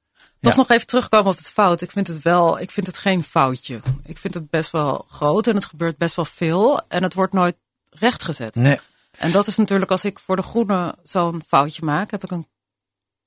Toch 0.40 0.52
Ja. 0.52 0.58
nog 0.58 0.70
even 0.70 0.86
terugkomen 0.86 1.30
op 1.32 1.36
het 1.38 1.48
fout. 1.50 1.80
Ik 1.80 1.90
vind 1.90 2.06
het 2.06 2.22
wel, 2.22 2.60
ik 2.60 2.70
vind 2.70 2.86
het 2.86 2.98
geen 2.98 3.22
foutje. 3.24 3.80
Ik 4.04 4.18
vind 4.18 4.34
het 4.34 4.50
best 4.50 4.70
wel 4.70 5.06
groot 5.10 5.46
en 5.46 5.54
het 5.54 5.64
gebeurt 5.64 5.96
best 5.98 6.14
wel 6.16 6.24
veel 6.24 6.80
en 6.88 7.02
het 7.02 7.14
wordt 7.14 7.32
nooit 7.32 7.56
rechtgezet. 7.90 8.54
Nee. 8.54 8.78
En 9.18 9.30
dat 9.32 9.46
is 9.46 9.56
natuurlijk 9.56 9.90
als 9.90 10.04
ik 10.04 10.18
voor 10.18 10.36
de 10.36 10.42
groene 10.42 10.94
zo'n 11.02 11.42
foutje 11.46 11.84
maak, 11.84 12.10
heb 12.10 12.24
ik 12.24 12.30
een, 12.30 12.46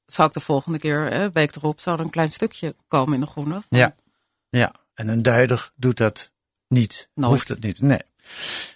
zou 0.06 0.28
ik 0.28 0.34
de 0.34 0.40
volgende 0.40 0.78
keer, 0.80 1.12
hè, 1.12 1.32
week 1.32 1.56
erop, 1.56 1.80
zou 1.80 1.98
er 2.00 2.04
een 2.06 2.10
klein 2.12 2.32
stukje 2.32 2.76
komen 2.88 3.14
in 3.14 3.20
de 3.20 3.28
groene. 3.28 3.54
van- 3.54 3.78
Ja. 3.80 3.96
Ja. 4.50 4.72
En 4.94 5.08
een 5.08 5.22
duider 5.22 5.72
doet 5.76 5.98
dat 5.98 6.32
niet. 6.68 7.10
Nooit. 7.14 7.32
Hoeft 7.32 7.48
het 7.48 7.64
niet. 7.64 7.82
Nee. 7.82 8.02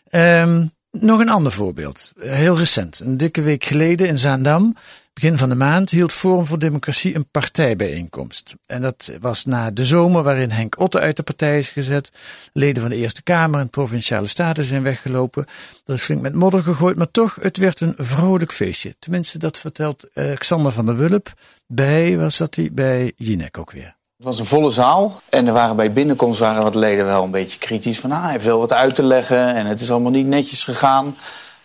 Ehm, 0.08 0.66
nog 0.92 1.20
een 1.20 1.30
ander 1.30 1.52
voorbeeld. 1.52 2.14
Heel 2.20 2.58
recent. 2.58 3.00
Een 3.00 3.18
dikke 3.18 3.42
week 3.42 3.64
geleden 3.64 4.08
in 4.08 4.18
Zaandam. 4.18 4.76
Begin 5.14 5.38
van 5.38 5.50
de 5.50 5.56
maand 5.56 5.90
hield 5.90 6.14
Forum 6.14 6.46
voor 6.46 6.60
Democratie 6.60 7.16
een 7.16 7.30
partijbijeenkomst. 7.30 8.56
En 8.66 8.82
dat 8.82 9.12
was 9.20 9.46
na 9.46 9.72
de 9.72 9.86
zomer 9.86 10.24
waarin 10.24 10.50
Henk 10.50 10.80
Otte 10.80 11.00
uit 11.00 11.16
de 11.16 11.24
partij 11.24 11.58
is 11.58 11.70
gezet. 11.70 12.12
Leden 12.54 12.82
van 12.82 12.92
de 12.92 12.98
Eerste 12.98 13.24
Kamer 13.24 13.60
en 13.60 13.70
Provinciale 13.70 14.28
Staten 14.28 14.64
zijn 14.64 14.84
weggelopen. 14.84 15.46
Er 15.86 15.94
is 15.94 16.02
flink 16.02 16.22
met 16.22 16.34
modder 16.34 16.64
gegooid, 16.64 16.98
maar 16.98 17.12
toch, 17.12 17.38
het 17.42 17.58
werd 17.58 17.80
een 17.80 17.94
vrolijk 17.98 18.54
feestje. 18.54 18.96
Tenminste, 19.00 19.38
dat 19.38 19.58
vertelt 19.58 20.08
eh, 20.14 20.36
Xander 20.36 20.72
van 20.72 20.86
der 20.86 20.98
Wulp 20.98 21.34
bij, 21.68 22.18
was 22.18 22.38
dat 22.38 22.56
hij, 22.56 22.70
bij 22.74 23.14
Jinek 23.16 23.58
ook 23.58 23.72
weer. 23.72 23.97
Het 24.18 24.26
was 24.26 24.40
een 24.40 24.46
volle 24.46 24.70
zaal 24.70 25.22
en 25.30 25.48
er 25.48 25.54
waren 25.54 25.76
bij 25.76 25.92
binnenkomst 25.92 26.40
waren 26.40 26.64
wat 26.64 26.76
leden 26.76 27.06
wel 27.06 27.24
een 27.24 27.32
beetje 27.32 27.60
kritisch 27.60 28.00
van 28.00 28.12
ah, 28.12 28.22
hij 28.22 28.32
heeft 28.32 28.46
wel 28.46 28.60
wat 28.60 28.74
uit 28.74 28.96
te 28.96 29.04
leggen 29.04 29.56
en 29.56 29.66
het 29.66 29.82
is 29.82 29.92
allemaal 29.92 30.12
niet 30.12 30.28
netjes 30.28 30.64
gegaan. 30.64 31.18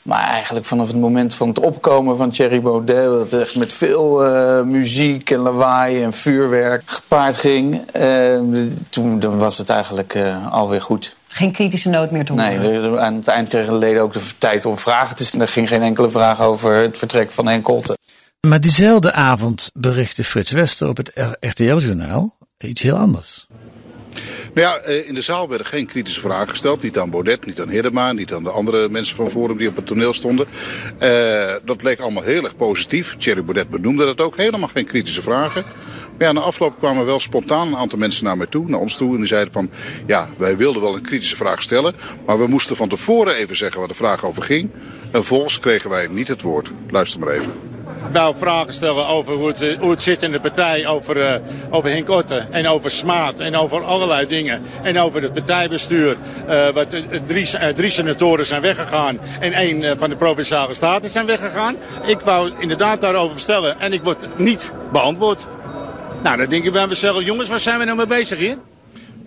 Maar 0.02 0.28
eigenlijk 0.28 0.66
vanaf 0.66 0.86
het 0.86 0.96
moment 0.96 1.34
van 1.34 1.48
het 1.48 1.58
opkomen 1.58 2.16
van 2.16 2.30
Thierry 2.30 2.60
Baudet, 2.60 3.04
dat 3.04 3.30
het 3.30 3.40
echt 3.40 3.56
met 3.56 3.72
veel 3.72 4.24
eh, 4.24 4.62
muziek 4.62 5.30
en 5.30 5.38
lawaai 5.38 6.02
en 6.02 6.12
vuurwerk 6.12 6.82
gepaard 6.86 7.36
ging, 7.36 7.90
eh, 7.92 8.40
toen 8.88 9.20
dan 9.20 9.38
was 9.38 9.58
het 9.58 9.68
eigenlijk 9.70 10.14
eh, 10.14 10.52
alweer 10.52 10.82
goed. 10.82 11.16
Geen 11.26 11.52
kritische 11.52 11.88
noot 11.88 12.10
meer 12.10 12.24
te 12.24 12.32
horen. 12.32 12.60
Nee, 12.60 12.98
aan 12.98 13.14
het 13.14 13.28
eind 13.28 13.48
kregen 13.48 13.72
de 13.72 13.78
leden 13.78 14.02
ook 14.02 14.12
de 14.12 14.20
tijd 14.38 14.66
om 14.66 14.78
vragen 14.78 15.16
te 15.16 15.24
stellen. 15.24 15.46
Er 15.46 15.52
ging 15.52 15.68
geen 15.68 15.82
enkele 15.82 16.10
vraag 16.10 16.40
over 16.40 16.74
het 16.74 16.98
vertrek 16.98 17.30
van 17.30 17.46
Henk. 17.46 17.68
Maar 18.40 18.60
diezelfde 18.60 19.12
avond 19.12 19.70
berichtte 19.74 20.24
Frits 20.24 20.50
Wester 20.50 20.88
op 20.88 20.96
het 20.96 21.36
RTL-journaal 21.40 22.40
iets 22.68 22.82
heel 22.82 22.96
anders. 22.96 23.46
Nou 24.54 24.66
ja, 24.66 24.76
eh, 24.76 25.08
in 25.08 25.14
de 25.14 25.20
zaal 25.20 25.48
werden 25.48 25.66
geen 25.66 25.86
kritische 25.86 26.20
vragen 26.20 26.48
gesteld. 26.48 26.82
Niet 26.82 26.98
aan 26.98 27.10
Baudet, 27.10 27.46
niet 27.46 27.60
aan 27.60 27.68
Hiddema, 27.68 28.12
niet 28.12 28.32
aan 28.32 28.42
de 28.42 28.50
andere 28.50 28.88
mensen 28.88 29.16
van 29.16 29.30
Forum 29.30 29.56
die 29.56 29.68
op 29.68 29.76
het 29.76 29.86
toneel 29.86 30.12
stonden. 30.12 30.46
Eh, 30.98 31.54
dat 31.64 31.82
leek 31.82 32.00
allemaal 32.00 32.22
heel 32.22 32.44
erg 32.44 32.56
positief. 32.56 33.16
Thierry 33.18 33.44
Baudet 33.44 33.68
benoemde 33.68 34.04
dat 34.04 34.20
ook. 34.20 34.36
Helemaal 34.36 34.68
geen 34.68 34.84
kritische 34.84 35.22
vragen. 35.22 35.64
Maar 36.18 36.26
ja, 36.26 36.32
na 36.32 36.40
afloop 36.40 36.78
kwamen 36.78 37.04
wel 37.04 37.20
spontaan 37.20 37.66
een 37.66 37.76
aantal 37.76 37.98
mensen 37.98 38.24
naar 38.24 38.36
mij 38.36 38.46
toe, 38.46 38.68
naar 38.68 38.80
ons 38.80 38.96
toe. 38.96 39.10
En 39.12 39.16
die 39.16 39.26
zeiden 39.26 39.52
van, 39.52 39.70
ja, 40.06 40.28
wij 40.36 40.56
wilden 40.56 40.82
wel 40.82 40.94
een 40.94 41.02
kritische 41.02 41.36
vraag 41.36 41.62
stellen. 41.62 41.94
Maar 42.26 42.38
we 42.38 42.46
moesten 42.46 42.76
van 42.76 42.88
tevoren 42.88 43.34
even 43.34 43.56
zeggen 43.56 43.78
waar 43.78 43.88
de 43.88 43.94
vraag 43.94 44.24
over 44.24 44.42
ging. 44.42 44.70
En 45.02 45.10
vervolgens 45.10 45.60
kregen 45.60 45.90
wij 45.90 46.06
niet 46.06 46.28
het 46.28 46.42
woord. 46.42 46.70
Luister 46.90 47.20
maar 47.20 47.28
even. 47.28 47.71
Nou, 48.10 48.34
vragen 48.38 48.72
stellen 48.72 49.06
over 49.06 49.34
hoe 49.34 49.48
het, 49.48 49.60
eh, 49.60 49.78
hoe 49.78 49.90
het 49.90 50.02
zit 50.02 50.22
in 50.22 50.32
de 50.32 50.40
partij, 50.40 50.86
over, 50.86 51.20
eh, 51.20 51.40
over 51.70 51.90
Henk 51.90 52.08
Otte 52.08 52.46
en 52.50 52.66
over 52.66 52.90
Smaat 52.90 53.40
en 53.40 53.56
over 53.56 53.84
allerlei 53.84 54.26
dingen. 54.26 54.62
En 54.82 54.98
over 54.98 55.22
het 55.22 55.32
partijbestuur. 55.32 56.16
eh, 56.46 56.68
wat, 56.68 56.96
drie, 57.26 57.74
drie 57.74 57.90
senatoren 57.90 58.46
zijn 58.46 58.62
weggegaan 58.62 59.18
en 59.40 59.52
één 59.52 59.84
eh, 59.84 59.98
van 59.98 60.10
de 60.10 60.16
Provinciale 60.16 60.74
Staten 60.74 61.10
zijn 61.10 61.26
weggegaan. 61.26 61.76
Ik 62.06 62.20
wou 62.20 62.52
inderdaad 62.58 63.00
daarover 63.00 63.38
stellen 63.38 63.80
en 63.80 63.92
ik 63.92 64.02
word 64.02 64.38
niet 64.38 64.72
beantwoord. 64.92 65.46
Nou, 66.22 66.36
dan 66.36 66.48
denk 66.48 66.64
ik 66.64 66.72
bij 66.72 66.86
mezelf, 66.86 67.22
jongens, 67.22 67.48
waar 67.48 67.60
zijn 67.60 67.78
we 67.78 67.84
nou 67.84 67.96
mee 67.96 68.06
bezig 68.06 68.38
hier? 68.38 68.58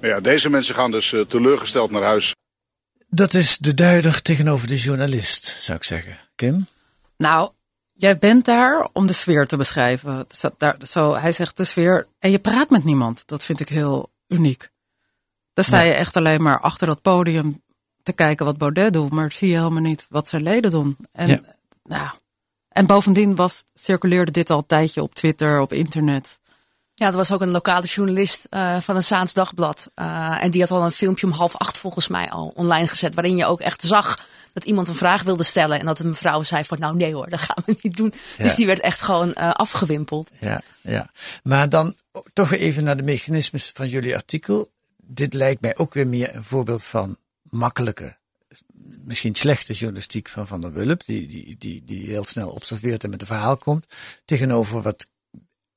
Maar 0.01 0.09
ja, 0.09 0.19
deze 0.19 0.49
mensen 0.49 0.75
gaan 0.75 0.91
dus 0.91 1.13
teleurgesteld 1.27 1.91
naar 1.91 2.03
huis. 2.03 2.33
Dat 3.09 3.33
is 3.33 3.57
de 3.57 3.73
duider 3.73 4.21
tegenover 4.21 4.67
de 4.67 4.77
journalist, 4.77 5.45
zou 5.59 5.77
ik 5.77 5.83
zeggen. 5.83 6.17
Kim? 6.35 6.67
Nou, 7.17 7.49
jij 7.97 8.17
bent 8.17 8.45
daar 8.45 8.89
om 8.93 9.07
de 9.07 9.13
sfeer 9.13 9.47
te 9.47 9.57
beschrijven. 9.57 10.25
Dus 10.27 10.39
dat- 10.39 10.55
daar, 10.57 10.75
zo, 10.87 11.15
hij 11.15 11.31
zegt 11.31 11.57
de 11.57 11.63
sfeer 11.63 12.07
en 12.19 12.31
je 12.31 12.39
praat 12.39 12.69
met 12.69 12.83
niemand. 12.83 13.23
Dat 13.25 13.43
vind 13.43 13.59
ik 13.59 13.69
heel 13.69 14.09
uniek. 14.27 14.69
Dan 15.53 15.63
sta 15.63 15.81
je 15.81 15.93
echt 15.93 16.15
alleen 16.15 16.41
maar 16.41 16.59
achter 16.59 16.87
dat 16.87 17.01
podium 17.01 17.63
te 18.03 18.13
kijken 18.13 18.45
wat 18.45 18.57
Baudet 18.57 18.93
doet, 18.93 19.11
maar 19.11 19.31
zie 19.31 19.49
je 19.49 19.57
helemaal 19.57 19.81
niet 19.81 20.05
wat 20.09 20.27
zijn 20.27 20.43
leden 20.43 20.71
doen. 20.71 20.97
En, 21.11 21.27
Ja. 21.27 21.41
nou, 21.83 22.09
en 22.69 22.85
bovendien 22.85 23.35
was, 23.35 23.63
circuleerde 23.73 24.31
dit 24.31 24.49
al 24.49 24.57
een 24.57 24.65
tijdje 24.65 25.01
op 25.01 25.15
Twitter, 25.15 25.59
op 25.59 25.73
internet. 25.73 26.39
Ja, 26.97 27.07
er 27.07 27.15
was 27.15 27.31
ook 27.31 27.41
een 27.41 27.49
lokale 27.49 27.85
journalist 27.85 28.47
eh, 28.49 28.79
van 28.79 28.95
een 28.95 29.03
Zaans 29.03 29.33
Dagblad. 29.33 29.91
eh, 29.95 30.43
en 30.43 30.51
die 30.51 30.61
had 30.61 30.71
al 30.71 30.85
een 30.85 30.91
filmpje 30.91 31.25
om 31.25 31.31
half 31.33 31.55
acht 31.55 31.77
volgens 31.77 32.07
mij 32.07 32.29
al 32.29 32.51
online 32.55 32.87
gezet. 32.87 33.15
Waarin 33.15 33.35
je 33.35 33.45
ook 33.45 33.61
echt 33.61 33.83
zag 33.83 34.27
dat 34.53 34.63
iemand 34.63 34.87
een 34.87 34.95
vraag 34.95 35.23
wilde 35.23 35.43
stellen. 35.43 35.79
En 35.79 35.85
dat 35.85 35.99
een 35.99 36.07
mevrouw 36.09 36.43
zei 36.43 36.63
van 36.63 36.79
nou 36.79 36.95
nee 36.95 37.13
hoor, 37.13 37.29
dat 37.29 37.39
gaan 37.39 37.63
we 37.65 37.77
niet 37.81 37.97
doen. 37.97 38.13
Ja. 38.37 38.43
Dus 38.43 38.55
die 38.55 38.65
werd 38.65 38.79
echt 38.79 39.01
gewoon 39.01 39.33
eh, 39.33 39.51
afgewimpeld. 39.51 40.31
Ja, 40.39 40.61
ja. 40.81 41.11
Maar 41.43 41.69
dan 41.69 41.95
toch 42.33 42.51
even 42.51 42.83
naar 42.83 42.97
de 42.97 43.03
mechanismes 43.03 43.71
van 43.73 43.87
jullie 43.87 44.15
artikel. 44.15 44.71
Dit 44.97 45.33
lijkt 45.33 45.61
mij 45.61 45.77
ook 45.77 45.93
weer 45.93 46.07
meer 46.07 46.35
een 46.35 46.43
voorbeeld 46.43 46.83
van 46.83 47.17
makkelijke, 47.41 48.17
misschien 49.03 49.35
slechte 49.35 49.73
journalistiek 49.73 50.29
van 50.29 50.47
Van 50.47 50.61
der 50.61 50.73
Wulp. 50.73 51.05
Die, 51.05 51.27
die, 51.27 51.55
die, 51.57 51.81
die 51.85 52.05
heel 52.07 52.23
snel 52.23 52.49
observeert 52.49 53.03
en 53.03 53.09
met 53.09 53.21
een 53.21 53.27
verhaal 53.27 53.57
komt. 53.57 53.85
Tegenover 54.25 54.81
wat 54.81 55.07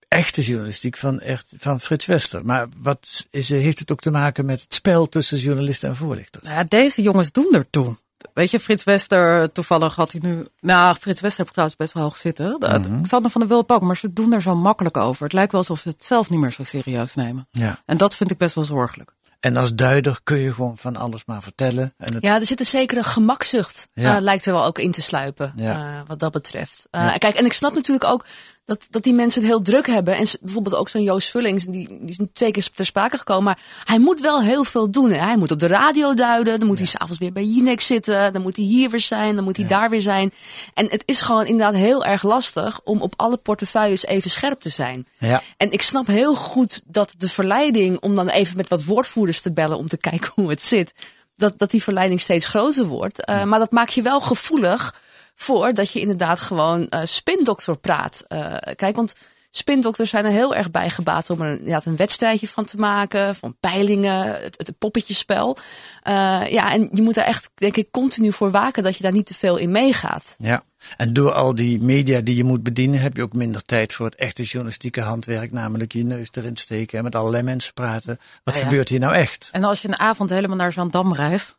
echte 0.09 0.43
journalistiek 0.43 0.97
van, 0.97 1.21
echt, 1.21 1.55
van 1.59 1.81
Frits 1.81 2.07
Wester. 2.07 2.45
Maar 2.45 2.67
wat 2.77 3.27
is, 3.31 3.49
heeft 3.49 3.79
het 3.79 3.91
ook 3.93 4.01
te 4.01 4.11
maken 4.11 4.47
met 4.47 4.61
het 4.61 4.75
spel 4.75 5.09
tussen 5.09 5.39
journalisten 5.39 5.89
en 5.89 5.97
voorlichters? 5.97 6.45
Nou 6.47 6.57
ja, 6.59 6.65
deze 6.65 7.03
jongens 7.03 7.33
doen 7.33 7.55
ertoe. 7.55 7.97
Weet 8.35 8.51
je, 8.51 8.61
Frits 8.61 8.85
Wester, 8.85 9.53
toevallig 9.53 9.95
had 9.95 10.13
hij 10.13 10.21
nu. 10.25 10.47
Nou, 10.61 10.97
Frits 11.01 11.21
Wester 11.21 11.39
heb 11.39 11.47
ik 11.47 11.53
trouwens 11.53 11.79
best 11.79 11.93
wel 11.93 12.03
hoog 12.03 12.17
zitten. 12.17 12.61
De- 12.61 12.79
Mhm. 12.89 13.03
Xander 13.03 13.31
van 13.31 13.41
der 13.41 13.51
Wulp 13.51 13.71
ook, 13.71 13.83
maar 13.83 13.97
ze 13.97 14.13
doen 14.13 14.33
er 14.33 14.43
zo 14.43 14.55
makkelijk 14.55 14.97
over. 14.97 15.23
Het 15.25 15.33
lijkt 15.33 15.53
wel 15.53 15.61
alsof 15.61 15.81
ze 15.81 15.89
het 15.89 16.05
zelf 16.05 16.31
niet 16.31 16.41
meer 16.41 16.53
zo 16.53 16.65
serieus 16.65 17.15
nemen. 17.15 17.49
Ja. 17.51 17.83
En 17.87 17.97
dat 17.97 18.17
vind 18.17 18.31
ik 18.31 18.39
best 18.39 18.55
wel 18.55 18.65
zorgelijk. 18.65 19.13
En 19.41 19.57
als 19.57 19.75
duider 19.75 20.21
kun 20.25 20.39
je 20.39 20.53
gewoon 20.53 20.79
van 20.79 20.97
alles 20.97 21.25
maar 21.25 21.43
vertellen. 21.43 21.95
En 21.97 22.15
het, 22.15 22.23
Ja, 22.23 22.35
er 22.41 22.47
zit 22.47 22.61
een 22.61 22.67
zekere 22.67 23.03
gemakzucht, 23.03 23.89
Ja. 23.95 24.17
eh, 24.17 24.23
lijkt 24.23 24.47
er 24.47 24.53
wel 24.53 24.65
ook 24.65 24.79
in 24.79 24.93
te 24.93 25.03
sluipen, 25.03 25.53
Ja. 25.57 25.73
eh, 26.01 26.01
wat 26.07 26.19
dat 26.19 26.33
betreft. 26.33 26.87
Eh, 26.91 27.01
Ja. 27.01 27.17
Kijk, 27.19 27.35
en 27.35 27.45
ik 27.45 27.53
snap 27.53 27.75
natuurlijk 27.75 28.11
ook 28.11 28.25
dat, 28.69 28.87
dat 28.91 29.03
die 29.03 29.15
mensen 29.15 29.41
het 29.41 29.51
heel 29.51 29.63
druk 29.63 29.87
hebben. 29.87 30.17
En 30.17 30.27
bijvoorbeeld 30.41 30.75
ook 30.75 30.89
zo'n 30.89 31.03
Joost 31.03 31.31
Vullings, 31.31 31.65
die, 31.65 31.89
die 31.89 32.09
is 32.09 32.19
twee 32.33 32.51
keer 32.51 32.69
ter 32.75 32.85
sprake 32.85 33.19
gekomen. 33.19 33.45
Maar 33.45 33.59
hij 33.85 33.99
moet 33.99 34.21
wel 34.21 34.43
heel 34.43 34.65
veel 34.65 34.91
doen. 34.91 35.11
Hè. 35.11 35.19
Hij 35.19 35.37
moet 35.37 35.51
op 35.51 35.59
de 35.59 35.67
radio 35.67 36.15
duiden. 36.15 36.59
Dan 36.59 36.69
moet 36.69 36.79
hij 36.79 36.87
s'avonds 36.87 37.19
weer 37.19 37.33
bij 37.33 37.45
Jinek 37.45 37.81
zitten. 37.81 38.33
Dan 38.33 38.43
moet 38.43 38.57
hij 38.57 38.65
hier 38.65 38.91
weer 38.91 39.01
zijn. 39.01 39.35
Dan 39.35 39.45
moet 39.45 39.57
hij 39.57 39.67
daar 39.67 39.91
weer 39.91 40.01
zijn. 40.01 40.33
En 40.75 40.91
het 40.91 41.03
is 41.05 41.21
gewoon 41.21 41.47
inderdaad 41.47 41.75
heel 41.75 42.05
erg 42.05 42.23
lastig 42.23 42.81
om 42.85 43.03
op 43.03 43.15
alle 43.17 43.37
portefeuilles 43.37 44.07
even 44.07 44.31
scherp 44.31 44.61
te 44.61 44.69
zijn. 44.69 45.07
Ja. 45.19 45.43
En 45.57 45.73
ik 45.73 45.83
snap 45.83 46.07
heel 46.07 46.35
goed 46.35 46.83
dat 46.87 47.15
de 47.19 47.29
verleiding 47.29 48.01
om 48.01 48.15
dan 48.15 48.29
even 48.29 48.57
met 48.57 48.69
wat 48.69 48.85
woordvoerders 48.85 49.41
te 49.41 49.53
bellen 49.53 49.79
om 49.79 49.89
te 49.89 49.99
kijken 50.11 50.31
hoe 50.35 50.51
het 50.51 50.65
zit. 50.65 50.93
Dat, 51.37 51.55
dat 51.57 51.71
die 51.71 51.83
verleiding 51.83 52.21
steeds 52.21 52.47
groter 52.47 52.85
wordt. 52.85 53.29
Uh, 53.29 53.45
Maar 53.45 53.59
dat 53.59 53.73
maakt 53.73 53.93
je 53.93 54.03
wel 54.03 54.21
gevoelig 54.21 54.95
voor 55.41 55.75
dat 55.75 55.91
je 55.91 56.01
inderdaad 56.01 56.41
gewoon 56.41 56.87
uh, 56.91 57.01
spindokter 57.05 57.77
praat. 57.77 58.25
Uh, 58.29 58.57
kijk, 58.75 58.97
want 58.97 59.15
spindokters 59.51 60.11
zijn 60.11 60.25
er 60.25 60.31
heel 60.31 60.55
erg 60.55 60.71
bij 60.71 60.91
gebaat 60.91 61.31
om 61.31 61.41
er 61.41 61.53
inderdaad 61.53 61.85
een 61.85 61.97
wedstrijdje 61.97 62.49
van 62.49 62.65
te 62.65 62.77
maken, 62.77 63.37
van 63.37 63.57
peilingen, 63.61 64.43
het, 64.43 64.55
het 64.57 64.79
poppetjespel. 64.79 65.57
Uh, 65.57 66.47
ja, 66.51 66.73
en 66.73 66.89
je 66.93 67.03
moet 67.03 67.15
daar 67.15 67.25
echt, 67.25 67.51
denk 67.55 67.77
ik, 67.77 67.91
continu 67.91 68.33
voor 68.33 68.51
waken 68.51 68.83
dat 68.83 68.97
je 68.97 69.03
daar 69.03 69.13
niet 69.13 69.27
te 69.27 69.35
veel 69.35 69.57
in 69.57 69.71
meegaat. 69.71 70.35
Ja, 70.39 70.63
en 70.97 71.13
door 71.13 71.33
al 71.33 71.55
die 71.55 71.83
media 71.83 72.21
die 72.21 72.37
je 72.37 72.45
moet 72.45 72.63
bedienen, 72.63 73.01
heb 73.01 73.17
je 73.17 73.23
ook 73.23 73.33
minder 73.33 73.65
tijd 73.65 73.95
voor 73.95 74.07
het 74.07 74.15
echte 74.15 74.43
journalistieke 74.43 75.01
handwerk, 75.01 75.53
namelijk 75.53 75.93
je 75.93 76.05
neus 76.05 76.29
erin 76.33 76.57
steken 76.57 76.99
en 76.99 77.05
met 77.05 77.15
allerlei 77.15 77.43
mensen 77.43 77.75
praten. 77.75 78.19
Wat 78.45 78.55
Ja, 78.55 78.61
ja. 78.61 78.69
gebeurt 78.69 78.89
hier 78.89 79.01
nou 79.01 79.15
echt? 79.15 79.49
En 79.53 79.65
als 79.65 79.83
je 79.83 79.89
een 79.89 79.99
avond 79.99 80.31
helemaal 80.31 80.57
naar 80.57 80.73
Zandam 80.73 81.15
reist. 81.15 81.57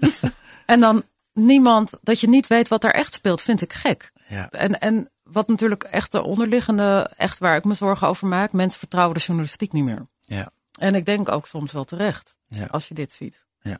en 0.66 0.80
dan 0.80 1.02
niemand, 1.36 1.90
dat 2.02 2.20
je 2.20 2.28
niet 2.28 2.46
weet 2.46 2.68
wat 2.68 2.84
er 2.84 2.94
echt 2.94 3.14
speelt, 3.14 3.42
vind 3.42 3.62
ik 3.62 3.72
gek. 3.72 4.12
Ja. 4.28 4.50
En, 4.50 4.80
en 4.80 5.10
wat 5.22 5.48
natuurlijk 5.48 5.82
echt 5.84 6.12
de 6.12 6.22
onderliggende, 6.22 7.10
echt 7.16 7.38
waar 7.38 7.56
ik 7.56 7.64
me 7.64 7.74
zorgen 7.74 8.08
over 8.08 8.26
maak, 8.26 8.52
mensen 8.52 8.78
vertrouwen 8.78 9.14
de 9.14 9.24
journalistiek 9.24 9.72
niet 9.72 9.84
meer. 9.84 10.06
Ja. 10.20 10.50
En 10.78 10.94
ik 10.94 11.04
denk 11.04 11.32
ook 11.32 11.46
soms 11.46 11.72
wel 11.72 11.84
terecht, 11.84 12.36
Ja. 12.48 12.66
als 12.70 12.88
je 12.88 12.94
dit 12.94 13.12
ziet. 13.12 13.44
Ja. 13.62 13.78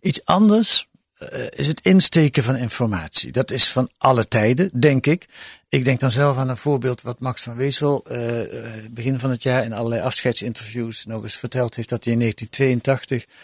Iets 0.00 0.24
anders 0.24 0.88
eh, 1.14 1.46
is 1.50 1.66
het 1.66 1.80
insteken 1.80 2.42
van 2.42 2.56
informatie. 2.56 3.32
Dat 3.32 3.50
is 3.50 3.70
van 3.70 3.90
alle 3.98 4.28
tijden, 4.28 4.70
denk 4.80 5.06
ik. 5.06 5.26
Ik 5.68 5.84
denk 5.84 6.00
dan 6.00 6.10
zelf 6.10 6.36
aan 6.36 6.48
een 6.48 6.56
voorbeeld 6.56 7.02
wat 7.02 7.20
Max 7.20 7.42
van 7.42 7.56
Wezel 7.56 8.04
eh, 8.04 8.40
eh, 8.76 8.90
begin 8.90 9.18
van 9.18 9.30
het 9.30 9.42
jaar 9.42 9.64
in 9.64 9.72
allerlei 9.72 10.02
afscheidsinterviews 10.02 11.04
nog 11.04 11.22
eens 11.22 11.36
verteld 11.36 11.74
heeft 11.74 11.88
dat 11.88 12.04
hij 12.04 12.12
in 12.12 12.18
1982 12.18 13.34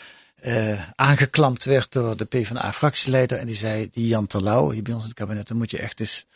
eh, 0.43 0.81
aangeklampt 0.95 1.65
werd 1.65 1.93
door 1.93 2.17
de 2.17 2.25
PvdA-fractieleider 2.25 3.39
en 3.39 3.47
die 3.47 3.55
zei, 3.55 3.89
die 3.93 4.07
Jan 4.07 4.27
Terlouw, 4.27 4.71
hier 4.71 4.83
bij 4.83 4.93
ons 4.93 5.03
in 5.03 5.09
het 5.09 5.19
kabinet, 5.19 5.49
daar 5.49 5.57
moet 5.57 5.71
je 5.71 5.79
echt 5.79 6.01
eens 6.01 6.27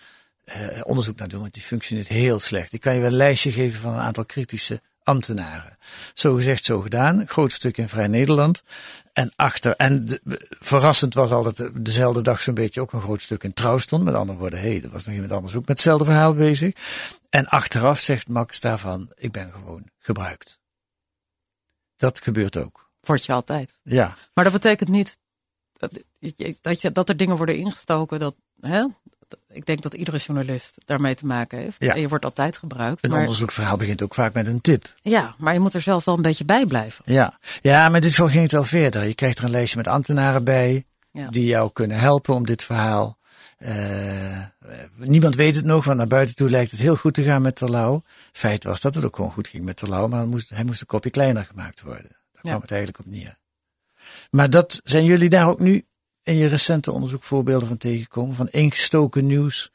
eh, 0.45 0.81
onderzoek 0.83 1.17
naar 1.19 1.29
doen, 1.29 1.41
want 1.41 1.55
die 1.55 1.63
functioneert 1.63 2.09
heel 2.09 2.39
slecht. 2.41 2.73
Ik 2.73 2.81
kan 2.81 2.95
je 2.95 3.01
wel 3.01 3.11
een 3.11 3.17
lijstje 3.17 3.53
geven 3.53 3.81
van 3.81 3.93
een 3.93 4.01
aantal 4.01 4.25
kritische 4.25 4.81
ambtenaren. 5.03 5.79
Zo 6.15 6.35
gezegd, 6.35 6.65
zo 6.65 6.81
gedaan. 6.81 7.29
Groot 7.29 7.53
stuk 7.53 7.77
in 7.79 7.89
Vrij 7.89 8.07
Nederland. 8.07 8.63
En 9.13 9.33
achter, 9.37 9.77
en 9.77 10.21
verrassend 10.49 11.15
was 11.15 11.31
altijd 11.31 11.57
de- 11.57 11.83
dezelfde 11.83 12.23
dag 12.23 12.43
zo'n 12.43 12.55
beetje 12.55 12.81
ook 12.81 12.93
een 12.93 13.01
groot 13.01 13.23
stuk 13.23 13.45
in 13.45 13.53
Trouw 13.53 13.79
stond. 13.79 14.05
Met 14.05 14.15
andere 14.15 14.39
woorden, 14.39 14.59
hé, 14.61 14.69
hey, 14.69 14.83
er 14.83 14.91
was 14.91 15.05
nog 15.05 15.15
iemand 15.15 15.33
anders 15.33 15.55
ook 15.55 15.61
met 15.67 15.69
hetzelfde 15.77 16.05
verhaal 16.05 16.35
bezig. 16.35 16.75
En 17.31 17.47
achteraf 17.47 18.01
zegt 18.01 18.29
Max 18.29 18.61
daarvan, 18.61 19.11
ik 19.15 19.33
ben 19.33 19.53
gewoon 19.53 19.85
gebruikt. 19.99 20.59
Dat 21.97 22.23
gebeurt 22.23 22.57
ook. 22.57 22.91
Word 23.07 23.25
je 23.25 23.33
altijd. 23.33 23.79
Ja. 23.83 24.15
Maar 24.35 24.45
dat 24.45 24.53
betekent 24.53 24.89
niet 24.89 25.19
dat, 25.73 25.91
je- 26.19 26.57
dat, 26.61 26.81
je, 26.81 26.93
dat 26.93 27.09
er 27.09 27.17
dingen 27.17 27.37
worden 27.37 27.57
ingestoken. 27.57 28.19
Dat, 28.19 28.35
hè? 28.61 28.85
Ik 29.49 29.67
denk 29.67 29.83
dat 29.83 29.95
iedere 29.95 30.17
journalist 30.19 30.75
daarmee 30.85 31.15
te 31.15 31.27
maken 31.27 31.59
heeft. 31.59 31.77
Ja. 31.79 31.95
En 31.95 32.01
je 32.01 32.09
wordt 32.09 32.25
altijd 32.25 32.57
gebruikt. 32.57 33.05
Een 33.05 33.11
maar, 33.11 33.21
onderzoeksverhaal 33.21 33.77
begint 33.77 34.03
ook 34.03 34.15
vaak 34.15 34.33
met 34.35 34.47
een 34.47 34.61
tip. 34.61 34.95
ja, 35.03 35.35
maar 35.39 35.53
je 35.53 35.61
moet 35.61 35.75
er 35.75 35.81
zelf 35.81 36.05
wel 36.05 36.15
een 36.17 36.23
beetje 36.23 36.45
bij 36.45 36.67
blijven. 36.67 37.03
Ja, 37.07 37.39
ja 37.63 37.89
maar 37.89 38.01
dit 38.01 38.11
geval 38.11 38.29
ging 38.29 38.43
het 38.43 38.53
wel 38.53 38.65
verder. 38.65 39.05
Je 39.05 39.15
krijgt 39.15 39.39
er 39.39 39.45
een 39.45 39.51
lijstje 39.51 39.77
met 39.77 39.87
ambtenaren 39.89 40.45
bij 40.45 40.85
Ja. 41.11 41.29
die 41.29 41.45
jou 41.47 41.71
kunnen 41.73 41.99
helpen 41.99 42.35
om 42.35 42.47
dit 42.47 42.65
verhaal. 42.65 43.19
eh, 43.59 44.43
niemand 44.97 45.35
weet 45.35 45.57
het 45.57 45.65
nog, 45.65 45.85
want 45.85 45.99
naar 45.99 46.07
buiten 46.07 46.35
toe 46.35 46.51
lijkt 46.51 46.71
het 46.71 46.81
heel 46.81 46.97
goed 46.97 47.15
te 47.15 47.23
gaan 47.23 47.43
met 47.43 47.57
Terlouw. 47.57 48.03
Feit 48.33 48.65
was 48.65 48.81
dat 48.81 48.95
het 48.95 49.05
ook 49.05 49.17
gewoon 49.17 49.33
goed 49.33 49.49
ging 49.49 49.65
met 49.65 49.77
Terlouw, 49.77 50.09
maar 50.09 50.27
moest, 50.27 50.51
hij 50.51 50.65
moest 50.65 50.81
een 50.81 50.87
kopje 50.87 51.11
kleiner 51.11 51.45
gemaakt 51.45 51.83
worden. 51.83 52.11
Kwam 52.51 52.61
het 52.61 52.71
eigenlijk 52.71 53.01
op 53.07 53.13
neer. 53.13 53.39
Maar 54.31 54.51
dat 54.51 54.81
zijn 54.85 55.05
jullie 55.05 55.29
daar 55.29 55.49
ook 55.49 55.59
nu 55.61 55.87
in 56.23 56.35
je 56.37 56.47
recente 56.47 56.93
onderzoek 56.93 57.23
voorbeelden 57.23 57.69
van 57.69 57.77
tegengekomen? 57.77 58.35
Van 58.35 58.49
ingestoken 58.49 59.27
nieuws 59.27 59.71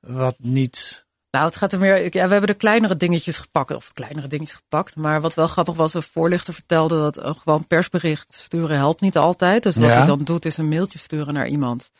wat 0.00 0.34
niet... 0.38 1.06
Nou, 1.30 1.46
het 1.46 1.56
gaat 1.56 1.72
er 1.72 1.78
meer. 1.78 2.02
Ja, 2.02 2.24
we 2.26 2.32
hebben 2.32 2.46
de 2.46 2.54
kleinere 2.54 2.96
dingetjes 2.96 3.38
gepakt, 3.38 3.74
of 3.74 3.92
kleinere 3.92 4.26
dingetjes 4.26 4.56
gepakt. 4.56 4.96
Maar 4.96 5.20
wat 5.20 5.34
wel 5.34 5.46
grappig 5.46 5.74
was, 5.74 5.94
een 5.94 6.02
voorlichter 6.02 6.54
vertelde 6.54 6.98
dat 6.98 7.16
een 7.16 7.36
gewoon 7.36 7.66
persbericht 7.66 8.34
sturen 8.34 8.76
helpt 8.76 9.00
niet 9.00 9.16
altijd. 9.16 9.62
Dus 9.62 9.76
wat 9.76 9.84
Ja. 9.84 9.96
hij 9.96 10.06
dan 10.06 10.24
doet, 10.24 10.44
is 10.44 10.56
een 10.56 10.68
mailtje 10.68 10.98
sturen 10.98 11.34
naar 11.34 11.48
iemand 11.48 11.90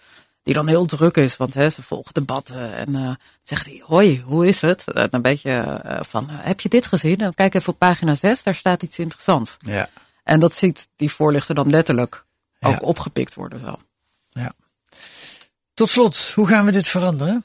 die 0.43 0.55
dan 0.55 0.69
heel 0.69 0.87
druk 0.87 1.17
is, 1.17 1.37
want 1.37 1.55
hè, 1.55 1.71
ze 1.71 1.83
volgen 1.83 2.15
debatten. 2.15 2.75
En 2.75 2.95
eh 2.95 3.11
zegt 3.43 3.67
hij: 3.67 3.83
Hoi, 3.87 4.23
hoe 4.27 4.47
is 4.47 4.61
het? 4.61 4.93
En 4.93 5.09
een 5.11 5.23
beetje 5.23 5.51
eh, 5.51 5.99
van: 6.03 6.27
Heb 6.31 6.61
je 6.61 6.69
dit 6.69 6.87
gezien? 6.87 7.19
Nou, 7.19 7.33
kijk 7.35 7.55
even 7.55 7.73
op 7.73 7.79
pagina 7.79 8.15
6, 8.15 8.43
daar 8.43 8.55
staat 8.55 8.83
iets 8.83 8.99
interessants. 8.99 9.57
Ja. 9.59 9.89
En 10.29 10.41
dat 10.41 10.55
ziet 10.55 10.89
die 10.97 11.13
voorlichter 11.13 11.55
dan 11.55 11.71
letterlijk 11.71 12.25
ook 12.61 12.73
Ja. 12.73 12.79
opgepikt 12.81 13.35
worden. 13.35 13.61
Zo. 13.61 13.79
ja. 14.29 14.53
Tot 15.75 15.89
slot, 15.89 16.33
hoe 16.35 16.47
gaan 16.47 16.65
we 16.65 16.73
dit 16.73 16.89
veranderen? 16.89 17.45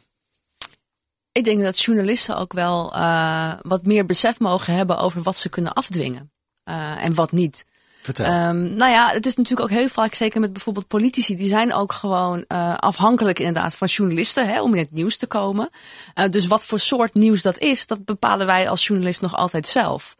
Ik 1.31 1.43
denk 1.43 1.61
dat 1.61 1.79
journalisten 1.79 2.37
ook 2.37 2.53
wel 2.53 2.95
uh, 2.95 3.53
wat 3.61 3.85
meer 3.85 4.05
besef 4.05 4.39
mogen 4.39 4.73
hebben 4.73 4.97
over 4.97 5.21
wat 5.21 5.37
ze 5.37 5.49
kunnen 5.49 5.73
afdwingen 5.73 6.31
uh, 6.65 7.03
en 7.03 7.13
wat 7.13 7.31
niet. 7.31 7.65
Vertel. 8.01 8.25
Um, 8.25 8.73
nou 8.73 8.91
ja, 8.91 9.09
het 9.09 9.25
is 9.25 9.35
natuurlijk 9.35 9.71
ook 9.71 9.77
heel 9.77 9.89
vaak, 9.89 10.13
zeker 10.13 10.39
met 10.39 10.53
bijvoorbeeld 10.53 10.87
politici, 10.87 11.35
die 11.35 11.47
zijn 11.47 11.73
ook 11.73 11.93
gewoon 11.93 12.45
uh, 12.47 12.75
afhankelijk 12.75 13.39
inderdaad 13.39 13.75
van 13.75 13.87
journalisten 13.87 14.47
hè, 14.47 14.61
om 14.61 14.73
in 14.73 14.81
het 14.83 14.91
nieuws 14.91 15.17
te 15.17 15.27
komen. 15.27 15.69
Uh, 16.15 16.29
dus 16.29 16.47
wat 16.47 16.65
voor 16.65 16.79
soort 16.79 17.13
nieuws 17.13 17.41
dat 17.41 17.57
is, 17.57 17.87
dat 17.87 18.05
bepalen 18.05 18.45
wij 18.45 18.69
als 18.69 18.87
journalist 18.87 19.21
nog 19.21 19.35
altijd 19.35 19.67
zelf. 19.67 20.15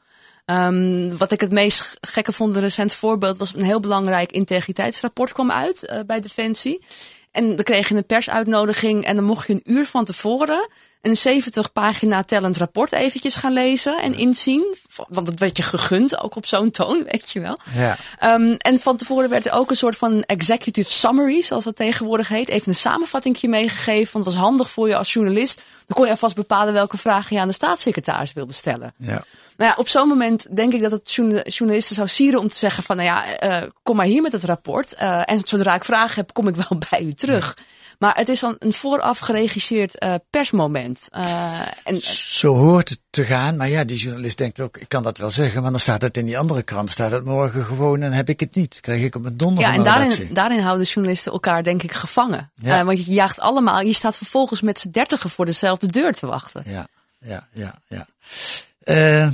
Um, 0.45 1.17
wat 1.17 1.31
ik 1.31 1.41
het 1.41 1.51
meest 1.51 1.97
gekke 2.01 2.31
vond, 2.31 2.55
een 2.55 2.61
recent 2.61 2.93
voorbeeld, 2.93 3.37
was 3.37 3.53
een 3.53 3.63
heel 3.63 3.79
belangrijk 3.79 4.31
integriteitsrapport 4.31 5.31
kwam 5.31 5.51
uit 5.51 5.83
uh, 5.83 5.99
bij 6.05 6.21
Defensie. 6.21 6.83
En 7.31 7.55
dan 7.55 7.63
kreeg 7.63 7.89
je 7.89 7.95
een 7.95 8.05
persuitnodiging 8.05 9.05
en 9.05 9.15
dan 9.15 9.25
mocht 9.25 9.47
je 9.47 9.53
een 9.53 9.71
uur 9.73 9.85
van 9.85 10.05
tevoren 10.05 10.67
een 11.03 11.17
70 11.17 11.71
pagina 11.71 12.23
tellend 12.23 12.57
rapport 12.57 12.91
eventjes 12.91 13.35
gaan 13.35 13.53
lezen 13.53 13.97
en 13.97 14.13
inzien. 14.13 14.75
Want 15.07 15.25
dat 15.25 15.39
werd 15.39 15.57
je 15.57 15.63
gegund, 15.63 16.19
ook 16.19 16.35
op 16.35 16.45
zo'n 16.45 16.71
toon, 16.71 17.03
weet 17.11 17.31
je 17.31 17.39
wel. 17.39 17.57
Ja. 17.75 17.97
Um, 18.33 18.53
en 18.53 18.79
van 18.79 18.97
tevoren 18.97 19.29
werd 19.29 19.45
er 19.45 19.53
ook 19.53 19.69
een 19.69 19.75
soort 19.75 19.97
van 19.97 20.21
executive 20.21 20.91
summary, 20.91 21.41
zoals 21.41 21.63
dat 21.63 21.75
tegenwoordig 21.75 22.27
heet. 22.27 22.49
Even 22.49 22.67
een 22.67 22.75
samenvattingje 22.75 23.47
meegegeven, 23.47 24.13
want 24.13 24.25
het 24.25 24.33
was 24.33 24.43
handig 24.43 24.71
voor 24.71 24.87
je 24.87 24.97
als 24.97 25.13
journalist. 25.13 25.63
Dan 25.93 26.01
kon 26.01 26.11
je 26.11 26.19
alvast 26.19 26.35
bepalen 26.35 26.73
welke 26.73 26.97
vragen 26.97 27.35
je 27.35 27.41
aan 27.41 27.47
de 27.47 27.53
staatssecretaris 27.53 28.33
wilde 28.33 28.53
stellen. 28.53 28.93
Ja. 28.97 29.23
Nou 29.57 29.69
ja, 29.69 29.75
op 29.77 29.87
zo'n 29.87 30.07
moment 30.07 30.55
denk 30.55 30.73
ik 30.73 30.81
dat 30.81 30.91
het 30.91 31.13
journalisten 31.53 31.95
zou 31.95 32.07
sieren 32.07 32.39
om 32.39 32.47
te 32.49 32.57
zeggen 32.57 32.83
van, 32.83 32.95
nou 32.95 33.07
ja, 33.07 33.43
uh, 33.61 33.69
kom 33.83 33.95
maar 33.95 34.05
hier 34.05 34.21
met 34.21 34.31
het 34.31 34.43
rapport. 34.43 34.95
Uh, 35.01 35.21
en 35.25 35.39
zodra 35.43 35.75
ik 35.75 35.83
vragen 35.83 36.15
heb, 36.15 36.33
kom 36.33 36.47
ik 36.47 36.55
wel 36.55 36.77
bij 36.89 37.01
u 37.01 37.13
terug. 37.13 37.57
Ja. 37.57 37.63
Maar 37.99 38.15
het 38.15 38.29
is 38.29 38.39
dan 38.39 38.55
een 38.59 38.73
vooraf 38.73 39.19
geregisseerd 39.19 40.03
uh, 40.03 40.13
persmoment. 40.29 41.07
Uh, 41.17 41.59
en, 41.83 42.01
Zo 42.01 42.55
hoort 42.55 42.89
het 42.89 42.99
te 43.09 43.23
gaan. 43.23 43.57
Maar 43.57 43.69
ja, 43.69 43.83
die 43.83 43.97
journalist 43.97 44.37
denkt 44.37 44.59
ook, 44.59 44.77
ik 44.77 44.89
kan 44.89 45.03
dat 45.03 45.17
wel 45.17 45.31
zeggen. 45.31 45.61
Maar 45.61 45.71
dan 45.71 45.79
staat 45.79 46.01
het 46.01 46.17
in 46.17 46.25
die 46.25 46.37
andere 46.37 46.63
krant. 46.63 46.89
Staat 46.89 47.11
het 47.11 47.25
morgen 47.25 47.65
gewoon 47.65 48.01
en 48.01 48.11
heb 48.11 48.29
ik 48.29 48.39
het 48.39 48.55
niet. 48.55 48.79
Krijg 48.79 49.03
ik 49.03 49.15
op 49.15 49.21
mijn 49.21 49.37
donder 49.37 49.63
Ja, 49.63 49.73
en 49.73 49.83
daarin, 49.83 50.29
daarin 50.33 50.59
houden 50.59 50.85
journalisten 50.85 51.31
elkaar 51.31 51.63
denk 51.63 51.83
ik 51.83 51.91
gevangen. 51.91 52.51
Ja. 52.55 52.79
Uh, 52.79 52.85
want 52.85 53.05
je 53.05 53.11
jaagt 53.11 53.39
allemaal, 53.39 53.81
je 53.81 53.93
staat 53.93 54.17
vervolgens 54.17 54.61
met 54.61 54.79
z'n 54.79 54.89
dertigen 54.89 55.29
voor 55.29 55.45
dezelfde 55.45 55.87
deur 55.87 56.13
te 56.13 56.25
wachten. 56.25 56.63
Ja, 56.65 56.87
ja, 57.19 57.47
ja, 57.53 57.81
ja. 57.87 59.31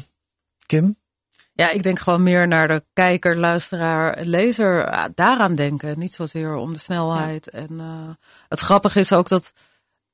Kim? 0.66 0.99
Ja, 1.60 1.72
ik 1.72 1.84
denk 1.84 2.00
gewoon 2.00 2.24
meer 2.24 2.48
naar 2.48 2.68
de 2.68 2.84
kijker, 2.94 3.38
luisteraar, 3.38 4.18
lezer. 4.22 4.94
Daaraan 5.16 5.56
denken. 5.56 6.00
Niet 6.00 6.14
zozeer 6.14 6.56
om 6.56 6.74
de 6.74 6.80
snelheid. 6.80 7.50
Ja. 7.52 7.60
En 7.60 7.70
uh, 7.72 7.86
het 8.50 8.60
grappige 8.60 9.00
is 9.00 9.14
ook 9.14 9.30
dat 9.30 9.54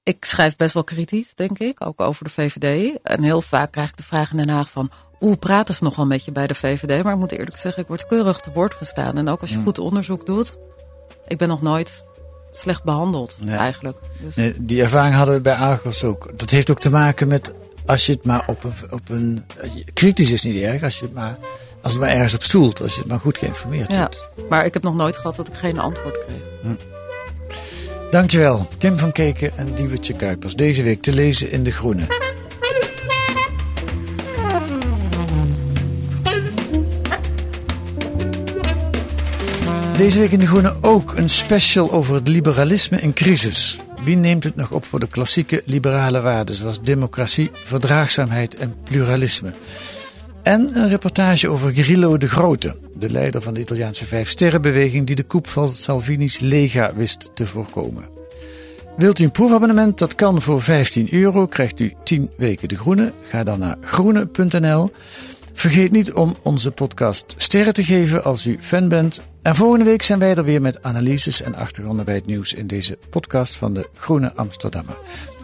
ik 0.04 0.26
schrijf 0.26 0.56
best 0.56 0.74
wel 0.74 0.84
kritisch, 0.84 1.36
denk 1.36 1.60
ik. 1.60 1.86
Ook 1.86 2.02
over 2.02 2.24
de 2.24 2.30
VVD. 2.30 2.98
En 3.04 3.24
heel 3.24 3.42
vaak 3.42 3.72
krijg 3.72 3.90
ik 3.90 3.98
de 3.98 4.04
vraag 4.04 4.32
in 4.32 4.38
Den 4.38 4.50
Haag 4.50 4.70
van... 4.70 4.90
Hoe 5.18 5.38
praten 5.38 5.76
ze 5.76 5.84
nog 5.84 5.96
wel 5.96 6.06
met 6.06 6.26
je 6.26 6.32
bij 6.32 6.48
de 6.48 6.56
VVD? 6.56 7.04
Maar 7.04 7.14
ik 7.14 7.20
moet 7.20 7.32
eerlijk 7.32 7.58
zeggen, 7.58 7.82
ik 7.82 7.88
word 7.88 8.06
keurig 8.06 8.40
te 8.40 8.52
woord 8.52 8.74
gestaan. 8.74 9.18
En 9.18 9.28
ook 9.28 9.42
als 9.42 9.50
je 9.50 9.62
goed 9.64 9.80
onderzoek 9.80 10.26
doet. 10.26 10.58
Ik 11.28 11.38
ben 11.38 11.48
nog 11.48 11.62
nooit 11.62 12.06
slecht 12.52 12.84
behandeld, 12.84 13.38
nee. 13.40 13.56
eigenlijk. 13.56 13.98
Dus. 14.20 14.36
Nee, 14.36 14.54
die 14.58 14.82
ervaring 14.82 15.16
hadden 15.16 15.36
we 15.36 15.42
bij 15.42 15.56
Argos 15.56 16.04
ook. 16.04 16.32
Dat 16.36 16.50
heeft 16.50 16.70
ook 16.70 16.80
te 16.80 16.90
maken 16.90 17.28
met 17.28 17.54
als 17.86 18.06
je 18.06 18.12
het 18.12 18.26
maar 18.26 18.44
op 18.48 18.64
een, 18.64 18.74
op 18.90 19.10
een. 19.10 19.46
Kritisch 19.94 20.32
is 20.32 20.44
niet 20.44 20.64
erg, 20.64 20.84
als 20.84 21.00
je 21.00 21.06
het 21.06 21.14
maar. 21.14 21.38
Als 21.82 21.94
het 21.94 22.02
maar 22.02 22.12
ergens 22.12 22.34
op 22.34 22.44
stoelt, 22.44 22.82
als 22.82 22.94
je 22.94 23.00
het 23.00 23.10
maar 23.10 23.20
goed 23.20 23.38
geïnformeerd 23.38 23.92
ja. 23.92 24.10
Maar 24.50 24.66
ik 24.66 24.74
heb 24.74 24.84
nog 24.84 24.96
nooit 24.96 25.18
gehad 25.18 25.36
dat 25.36 25.48
ik 25.48 25.54
geen 25.54 25.80
antwoord 25.80 26.26
kreeg. 26.26 26.42
Hm. 26.62 26.76
Dankjewel, 28.10 28.68
Kim 28.78 28.98
van 28.98 29.12
Keken 29.12 29.58
en 29.58 29.74
Diewertje 29.74 30.14
Kuipers. 30.14 30.56
Deze 30.56 30.84
week 30.84 31.02
te 31.02 31.14
lezen 31.14 31.52
in 31.52 31.64
De 31.64 31.72
Groene. 31.72 32.08
Deze 39.98 40.20
week 40.20 40.32
in 40.32 40.40
De 40.40 40.48
Groene 40.48 40.76
ook 40.82 41.14
een 41.18 41.30
special 41.30 41.92
over 41.92 42.14
het 42.14 42.28
liberalisme 42.28 43.02
in 43.02 43.14
crisis. 43.14 43.78
Wie 44.06 44.16
neemt 44.16 44.44
het 44.44 44.56
nog 44.56 44.72
op 44.72 44.86
voor 44.86 45.00
de 45.00 45.08
klassieke 45.08 45.62
liberale 45.66 46.22
waarden 46.22 46.56
zoals 46.56 46.82
democratie, 46.82 47.52
verdraagzaamheid 47.54 48.56
en 48.56 48.76
pluralisme? 48.84 49.54
En 50.44 50.78
een 50.78 50.90
reportage 50.90 51.50
over 51.50 51.74
Grillo 51.74 52.18
de 52.18 52.28
Grote, 52.28 52.76
de 52.94 53.12
leider 53.12 53.42
van 53.42 53.54
de 53.54 53.60
Italiaanse 53.60 54.06
Vijfsterrenbeweging 54.06 55.08
die 55.08 55.16
de 55.16 55.24
koep 55.24 55.48
van 55.48 55.70
Salvini's 55.70 56.40
Lega 56.40 56.94
wist 56.96 57.30
te 57.34 57.46
voorkomen. 57.46 58.10
Wilt 58.98 59.20
u 59.20 59.24
een 59.24 59.32
proefabonnement? 59.32 60.00
Dat 60.00 60.16
kan 60.16 60.42
voor 60.42 60.62
15 60.62 61.14
euro. 61.14 61.46
Krijgt 61.46 61.80
u 61.80 61.94
10 62.04 62.30
weken 62.38 62.68
de 62.68 62.78
groene. 62.78 63.14
Ga 63.22 63.44
dan 63.44 63.60
naar 63.60 63.78
groene.nl. 63.82 64.92
Vergeet 65.56 65.92
niet 65.92 66.14
om 66.14 66.36
onze 66.42 66.72
podcast 66.72 67.34
sterren 67.38 67.74
te 67.74 67.84
geven 67.84 68.24
als 68.24 68.46
u 68.46 68.58
fan 68.62 68.90
bent. 68.90 69.22
En 69.42 69.56
volgende 69.56 69.86
week 69.86 70.02
zijn 70.02 70.20
wij 70.20 70.36
er 70.36 70.44
weer 70.44 70.62
met 70.62 70.84
analyses 70.84 71.42
en 71.42 71.56
achtergronden 71.56 72.06
bij 72.06 72.16
het 72.16 72.26
nieuws 72.26 72.54
in 72.54 72.68
deze 72.68 72.98
podcast 73.10 73.56
van 73.56 73.74
de 73.74 73.90
Groene 73.96 74.34
Amsterdammer. 74.36 74.98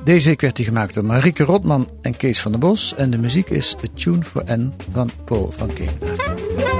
Deze 0.03 0.27
week 0.27 0.41
werd 0.41 0.55
die 0.55 0.65
gemaakt 0.65 0.93
door 0.93 1.05
Marieke 1.05 1.43
Rotman 1.43 1.89
en 2.01 2.17
Kees 2.17 2.41
van 2.41 2.51
der 2.51 2.59
Bos. 2.59 2.95
En 2.95 3.09
de 3.09 3.17
muziek 3.17 3.49
is 3.49 3.75
A 3.75 3.87
Tune 3.93 4.23
for 4.23 4.43
N 4.47 4.73
van 4.91 5.09
Paul 5.25 5.51
van 5.51 5.69
Kemenaar. 5.73 6.70